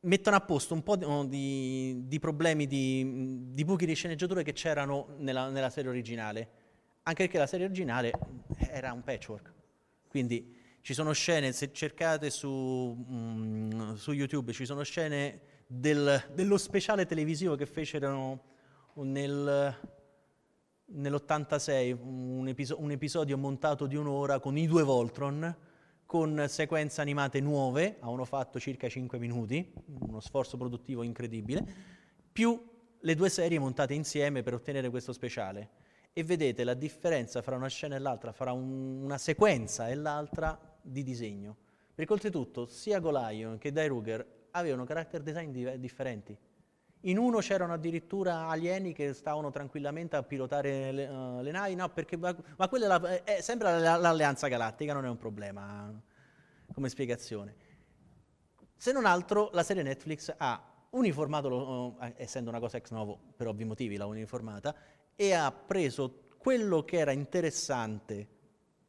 mettono 0.00 0.36
a 0.36 0.40
posto 0.40 0.72
un 0.72 0.82
po' 0.82 0.96
di, 0.96 1.28
di, 1.28 2.08
di 2.08 2.18
problemi, 2.18 2.66
di, 2.66 3.52
di, 3.52 3.64
buchi 3.66 3.84
di 3.84 3.92
sceneggiature 3.92 4.42
che 4.42 4.54
c'erano 4.54 5.08
nella, 5.18 5.50
nella 5.50 5.68
serie 5.68 5.90
originale. 5.90 6.48
Anche 7.02 7.24
perché 7.24 7.36
la 7.36 7.46
serie 7.46 7.66
originale 7.66 8.10
era 8.56 8.90
un 8.94 9.02
patchwork. 9.02 9.52
Quindi 10.08 10.56
ci 10.80 10.94
sono 10.94 11.12
scene, 11.12 11.52
se 11.52 11.74
cercate 11.74 12.30
su, 12.30 12.48
mm, 12.48 13.96
su 13.96 14.12
YouTube, 14.12 14.54
ci 14.54 14.64
sono 14.64 14.82
scene 14.82 15.40
del, 15.66 16.30
dello 16.32 16.56
speciale 16.56 17.04
televisivo 17.04 17.54
che 17.54 17.66
fecero 17.66 18.51
nel, 18.94 19.74
nell'86 20.84 21.96
un, 22.02 22.48
episo- 22.48 22.80
un, 22.80 22.90
episodio 22.90 23.38
montato 23.38 23.86
di 23.86 23.96
un'ora 23.96 24.38
con 24.40 24.56
i 24.56 24.66
due 24.66 24.82
Voltron, 24.82 25.56
con 26.04 26.44
sequenze 26.48 27.00
animate 27.00 27.40
nuove, 27.40 27.96
avevano 28.00 28.24
fatto 28.24 28.60
circa 28.60 28.88
5 28.88 29.18
minuti, 29.18 29.72
uno 30.00 30.20
sforzo 30.20 30.56
produttivo 30.56 31.02
incredibile, 31.02 31.64
più 32.30 32.62
le 33.00 33.14
due 33.14 33.30
serie 33.30 33.58
montate 33.58 33.94
insieme 33.94 34.42
per 34.42 34.54
ottenere 34.54 34.90
questo 34.90 35.12
speciale. 35.12 35.80
E 36.12 36.22
vedete 36.24 36.62
la 36.62 36.74
differenza 36.74 37.40
fra 37.40 37.56
una 37.56 37.68
scena 37.68 37.96
e 37.96 37.98
l'altra, 37.98 38.32
fra 38.32 38.52
un, 38.52 39.02
una 39.02 39.16
sequenza 39.16 39.88
e 39.88 39.94
l'altra 39.94 40.58
di 40.82 41.02
disegno. 41.02 41.56
Perché 41.94 42.12
oltretutto 42.12 42.66
sia 42.66 43.00
Golion 43.00 43.56
che 43.56 43.72
Dai 43.72 43.88
Ruger 43.88 44.48
avevano 44.50 44.84
character 44.84 45.22
design 45.22 45.50
di- 45.50 45.78
differenti. 45.78 46.36
In 47.06 47.18
uno 47.18 47.38
c'erano 47.38 47.72
addirittura 47.72 48.46
alieni 48.46 48.92
che 48.92 49.12
stavano 49.12 49.50
tranquillamente 49.50 50.14
a 50.14 50.22
pilotare 50.22 50.92
le, 50.92 51.08
uh, 51.08 51.40
le 51.40 51.50
navi, 51.50 51.74
no, 51.74 51.88
perché, 51.88 52.16
ma, 52.16 52.34
ma 52.56 52.68
quella 52.68 52.84
è, 52.84 52.88
la, 52.88 53.24
è 53.24 53.40
sempre 53.40 53.80
l'alleanza 53.80 54.46
galattica, 54.46 54.92
non 54.92 55.04
è 55.06 55.08
un 55.08 55.16
problema 55.16 55.92
come 56.72 56.88
spiegazione. 56.88 57.56
Se 58.76 58.92
non 58.92 59.04
altro, 59.04 59.50
la 59.52 59.64
serie 59.64 59.82
Netflix 59.82 60.32
ha 60.36 60.62
uniformato, 60.90 61.96
uh, 61.98 62.12
essendo 62.16 62.50
una 62.50 62.60
cosa 62.60 62.76
ex 62.76 62.90
novo, 62.90 63.18
per 63.36 63.48
ovvi 63.48 63.64
motivi 63.64 63.96
l'ha 63.96 64.06
uniformata, 64.06 64.72
e 65.16 65.32
ha 65.32 65.50
preso 65.50 66.28
quello 66.38 66.84
che 66.84 66.98
era 66.98 67.10
interessante 67.10 68.28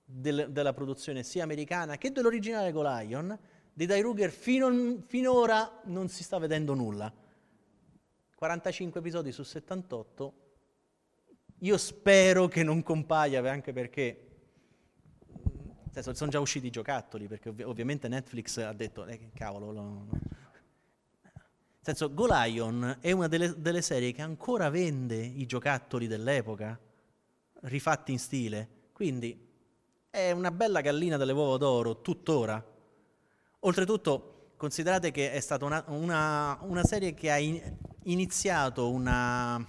del, 0.05 0.51
della 0.51 0.73
produzione 0.73 1.23
sia 1.23 1.41
americana 1.41 1.97
che 1.97 2.11
dell'originale 2.11 2.71
Golion, 2.71 3.35
di 3.73 3.87
Dai 3.87 4.01
Ruger 4.01 4.29
fino, 4.29 5.01
finora 5.07 5.81
non 5.85 6.09
si 6.09 6.23
sta 6.23 6.37
vedendo 6.37 6.75
nulla 6.75 7.11
45 8.43 8.99
episodi 8.99 9.31
su 9.31 9.41
78, 9.41 10.33
io 11.59 11.77
spero 11.77 12.49
che 12.49 12.61
non 12.61 12.83
compaia, 12.83 13.39
anche 13.49 13.71
perché 13.71 14.31
senso, 15.91 16.13
sono 16.13 16.29
già 16.29 16.41
usciti 16.41 16.67
i 16.67 16.69
giocattoli, 16.69 17.27
perché 17.29 17.47
ov- 17.47 17.63
ovviamente 17.65 18.09
Netflix 18.09 18.57
ha 18.57 18.73
detto, 18.73 19.05
eh, 19.05 19.29
cavolo, 19.33 19.71
lo, 19.71 19.81
no. 19.81 20.07
Nel 20.11 21.79
senso, 21.79 22.13
Golion 22.13 22.97
è 22.99 23.13
una 23.13 23.29
delle, 23.29 23.53
delle, 23.57 23.81
serie 23.81 24.11
che 24.11 24.21
ancora 24.21 24.69
vende 24.69 25.15
i 25.15 25.45
giocattoli 25.45 26.07
dell'epoca, 26.07 26.77
rifatti 27.61 28.11
in 28.11 28.19
stile, 28.19 28.67
quindi 28.91 29.51
è 30.09 30.31
una 30.31 30.51
bella 30.51 30.81
gallina 30.81 31.15
delle 31.15 31.31
uova 31.31 31.55
d'oro, 31.55 32.01
tuttora. 32.01 32.61
Oltretutto, 33.59 34.51
considerate 34.57 35.11
che 35.11 35.31
è 35.31 35.39
stata 35.39 35.63
una, 35.63 35.81
una, 35.87 36.57
una 36.63 36.83
serie 36.83 37.13
che 37.13 37.31
ha 37.31 37.37
in, 37.37 37.61
iniziato 38.05 38.89
una 38.89 39.63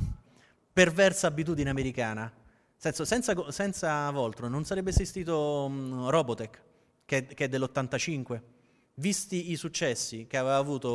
perversa 0.73 1.29
abitudine 1.29 1.71
americana. 1.71 2.33
Senso, 2.77 3.05
senza, 3.05 3.51
senza 3.51 4.11
Voltron 4.11 4.51
non 4.51 4.65
sarebbe 4.65 4.91
esistito 4.91 5.65
um, 5.67 6.09
Robotech, 6.09 6.61
che, 7.05 7.27
che, 7.27 7.45
è 7.45 7.49
dell'85. 7.49 8.41
Visti 8.97 9.51
i 9.53 9.57
successi 9.57 10.27
che, 10.27 10.37
aveva 10.37 10.57
avuto, 10.57 10.91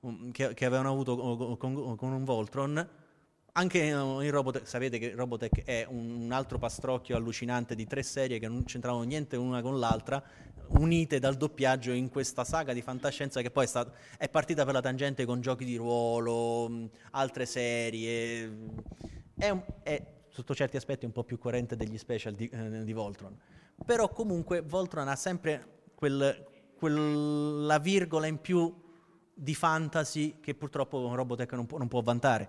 um, 0.00 0.30
che, 0.30 0.54
che 0.54 0.64
avevano 0.64 0.90
avuto 0.90 1.56
con, 1.56 1.96
con, 1.96 2.12
un 2.12 2.24
Voltron, 2.24 2.88
anche 3.52 3.78
in 3.78 4.30
Robotech, 4.30 4.68
sapete 4.68 4.98
che 4.98 5.14
Robotech 5.16 5.64
è 5.64 5.84
un, 5.88 6.28
altro 6.30 6.58
pastrocchio 6.58 7.16
allucinante 7.16 7.74
di 7.74 7.86
tre 7.86 8.04
serie 8.04 8.38
che 8.38 8.46
non 8.46 8.62
c'entravano 8.62 9.02
niente 9.02 9.34
l'una 9.34 9.62
con 9.62 9.80
l'altra, 9.80 10.22
unite 10.70 11.18
dal 11.18 11.36
doppiaggio 11.36 11.92
in 11.92 12.08
questa 12.08 12.44
saga 12.44 12.72
di 12.72 12.82
fantascienza 12.82 13.40
che 13.40 13.50
poi 13.50 13.64
è, 13.64 13.68
stata, 13.68 13.92
è 14.16 14.28
partita 14.28 14.64
per 14.64 14.74
la 14.74 14.80
tangente 14.80 15.24
con 15.24 15.40
giochi 15.40 15.64
di 15.64 15.76
ruolo, 15.76 16.90
altre 17.12 17.46
serie. 17.46 18.56
È, 19.36 19.48
un, 19.48 19.62
è, 19.82 20.02
sotto 20.28 20.54
certi 20.54 20.76
aspetti 20.76 21.04
un 21.04 21.12
po' 21.12 21.24
più 21.24 21.38
coerente 21.38 21.76
degli 21.76 21.98
special 21.98 22.34
di, 22.34 22.48
eh, 22.48 22.84
di 22.84 22.92
Voltron. 22.92 23.36
Però 23.84 24.08
comunque 24.08 24.60
Voltron 24.60 25.08
ha 25.08 25.16
sempre 25.16 25.82
quel, 25.94 26.46
quella 26.76 27.78
virgola 27.78 28.26
in 28.26 28.40
più 28.40 28.74
di 29.34 29.54
fantasy 29.54 30.40
che 30.40 30.54
purtroppo 30.54 31.14
Robotech 31.14 31.52
non 31.52 31.66
può, 31.66 31.78
non 31.78 31.88
può 31.88 32.00
vantare. 32.02 32.48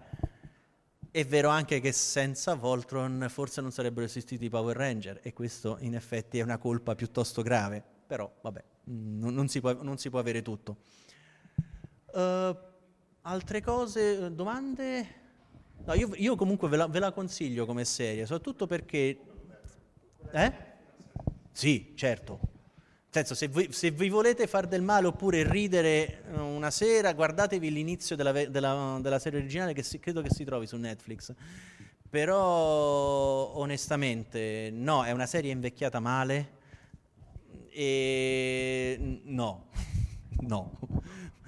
È 1.11 1.26
vero 1.26 1.49
anche 1.49 1.80
che 1.80 1.91
senza 1.91 2.53
Voltron 2.53 3.26
forse 3.30 3.61
non 3.61 3.72
sarebbero 3.72 4.05
esistiti 4.05 4.45
i 4.45 4.49
Power 4.49 4.76
Ranger 4.76 5.20
e 5.24 5.34
questo 5.34 5.78
in 5.80 5.95
effetti 5.95 6.38
è 6.38 6.43
una 6.43 6.57
colpa 6.57 6.93
piuttosto 6.93 7.41
grave, 7.41 7.84
però 8.10 8.28
vabbè, 8.41 8.64
non, 8.86 9.36
non, 9.36 9.47
si, 9.49 9.60
può, 9.60 9.72
non 9.84 9.99
si, 9.99 10.10
può, 10.10 10.18
avere 10.18 10.41
tutto. 10.41 10.78
Uh, 12.12 12.57
altre 13.22 13.62
cose, 13.62 14.34
domande? 14.34 15.07
No, 15.86 15.93
io, 15.93 16.10
io 16.16 16.36
comunque 16.36 16.68
ve 16.70 16.78
la, 16.78 16.88
ve 16.88 16.97
la, 16.97 17.12
consiglio 17.12 17.68
come 17.68 17.86
serie, 17.86 18.26
soprattutto 18.26 18.66
perché... 18.66 19.20
Eh? 20.32 20.53
Sì, 21.51 21.93
certo, 21.95 22.39
senso, 23.12 23.36
se, 23.36 23.47
voi, 23.47 23.72
se 23.72 23.91
vi 23.91 24.10
volete 24.10 24.47
far 24.47 24.66
del 24.66 24.82
male 24.82 25.05
oppure 25.05 25.47
ridere 25.47 26.24
eh, 26.34 26.39
una 26.39 26.72
sera, 26.72 27.14
guardatevi 27.14 27.72
l'inizio 27.72 28.16
della, 28.16 28.32
della, 28.32 28.97
della 28.99 29.20
serie 29.20 29.38
originale 29.38 29.74
che 29.74 29.84
si, 29.84 29.99
credo 29.99 30.24
che 30.24 30.34
si 30.34 30.43
trovi 30.43 30.66
su 30.66 30.78
Netflix. 30.78 31.32
Però 32.10 33.53
onestamente 33.55 34.72
no, 34.74 35.05
è 35.05 35.12
una 35.12 35.28
serie 35.28 35.51
invecchiata 35.51 35.99
male 35.99 36.57
e 37.80 39.21
no, 39.23 39.69
no. 40.41 40.80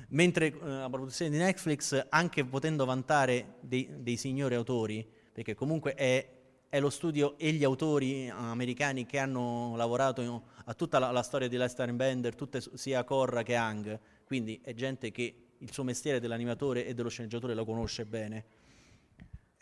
Mentre 0.10 0.48
eh, 0.48 0.66
la 0.66 0.90
produzione 0.90 1.30
di 1.30 1.38
Netflix, 1.38 2.08
anche 2.08 2.46
potendo 2.46 2.86
vantare 2.86 3.56
dei, 3.60 3.90
dei 3.98 4.16
signori 4.16 4.56
autori, 4.56 5.06
perché 5.34 5.56
comunque 5.56 5.94
è 5.94 6.40
è 6.70 6.80
lo 6.80 6.90
studio 6.90 7.38
e 7.38 7.52
gli 7.52 7.66
autori 7.66 8.30
americani 8.30 9.06
che 9.06 9.18
hanno 9.18 9.76
lavorato 9.76 10.44
a 10.64 10.74
tutta 10.74 11.00
la, 11.00 11.12
la 11.12 11.22
storia 11.22 11.50
di 11.50 11.58
Lester 11.58 11.92
Bender, 11.92 12.34
tutte, 12.34 12.62
sia 12.76 13.04
Corra 13.04 13.44
che 13.44 13.56
Hang, 13.56 14.00
quindi 14.24 14.58
è 14.64 14.74
gente 14.74 15.12
che 15.12 15.36
il 15.58 15.74
suo 15.74 15.84
mestiere 15.84 16.22
dell'animatore 16.22 16.86
e 16.86 16.94
dello 16.94 17.10
sceneggiatore 17.10 17.56
lo 17.56 17.66
conosce 17.66 18.06
bene. 18.06 18.46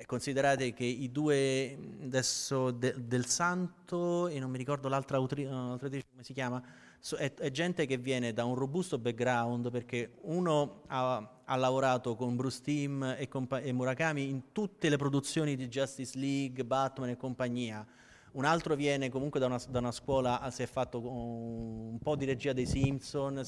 Considerate 0.05 0.73
che 0.73 0.85
i 0.85 1.11
due, 1.11 1.77
adesso 2.03 2.71
de, 2.71 2.95
del 2.97 3.25
Santo 3.25 4.27
e 4.27 4.39
non 4.39 4.49
mi 4.49 4.57
ricordo 4.57 4.87
l'altra 4.87 5.17
autrice 5.17 5.49
come 5.49 6.23
si 6.23 6.33
chiama, 6.33 6.63
so, 6.99 7.17
è, 7.17 7.33
è, 7.33 7.51
gente 7.51 7.85
che 7.85 7.97
viene 7.97 8.31
da 8.31 8.45
un 8.45 8.55
robusto 8.55 8.97
background 8.97 9.69
perché 9.69 10.13
uno 10.21 10.83
ha, 10.87 11.41
ha 11.43 11.55
lavorato 11.57 12.15
con 12.15 12.37
Bruce 12.37 12.61
Timm 12.61 13.03
e, 13.03 13.27
compa- 13.27 13.59
e 13.59 13.73
Murakami 13.73 14.29
in 14.29 14.51
tutte 14.53 14.87
le 14.87 14.95
produzioni 14.97 15.55
di 15.55 15.67
Justice 15.67 16.17
League, 16.17 16.63
Batman 16.63 17.09
e 17.09 17.17
compagnia. 17.17 17.85
Un 18.31 18.45
altro 18.45 18.75
viene 18.75 19.09
comunque 19.09 19.39
da 19.39 19.47
una, 19.47 19.59
da 19.67 19.79
una 19.79 19.91
scuola, 19.91 20.47
si 20.51 20.61
è 20.61 20.67
fatto 20.67 20.99
un 20.99 21.97
po' 22.01 22.15
di 22.15 22.25
regia 22.25 22.53
dei 22.53 22.67
Simpson, 22.67 23.43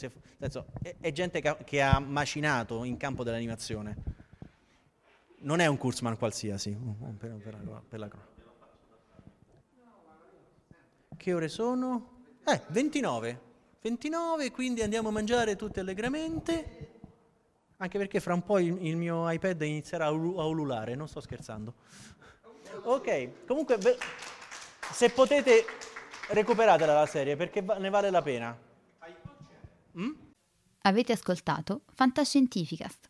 è, 0.82 0.96
è, 1.00 1.12
gente 1.12 1.40
che 1.40 1.48
ha, 1.48 1.56
che 1.56 1.82
ha 1.82 2.00
macinato 2.00 2.84
in 2.84 2.98
campo 2.98 3.24
dell'animazione. 3.24 4.21
Non 5.42 5.60
è 5.60 5.66
un 5.68 5.78
Kurzman 5.78 6.18
qualsiasi. 6.18 6.76
Per, 7.18 7.32
per 7.38 7.58
la, 7.66 7.82
per 7.88 8.00
la... 8.00 8.10
Che 11.18 11.34
ore 11.34 11.48
sono? 11.50 12.24
Eh, 12.46 12.62
29. 12.70 13.50
29, 13.82 14.52
quindi 14.52 14.82
andiamo 14.82 15.10
a 15.10 15.12
mangiare 15.12 15.56
tutti 15.56 15.80
allegramente. 15.80 16.90
Anche 17.78 17.98
perché 17.98 18.20
fra 18.20 18.36
un 18.36 18.44
po' 18.44 18.60
il, 18.60 18.78
il 18.86 18.96
mio 18.96 19.30
iPad 19.30 19.60
inizierà 19.64 20.06
a, 20.06 20.12
ul- 20.12 20.38
a, 20.40 20.46
ululare, 20.46 20.94
non 20.94 21.08
sto 21.08 21.20
scherzando. 21.20 21.74
Ok, 22.84 23.46
comunque 23.48 23.78
ve- 23.78 23.98
se 24.92 25.10
potete 25.10 25.66
recuperatela 26.30 26.94
la 26.94 27.06
serie 27.08 27.36
perché 27.36 27.64
va- 27.64 27.78
ne 27.80 27.90
vale 27.90 28.12
la 28.12 28.22
pena. 28.22 28.56
Mm? 29.98 30.12
Avete 30.84 31.12
ascoltato 31.12 31.82
Fantascientificast, 31.94 33.10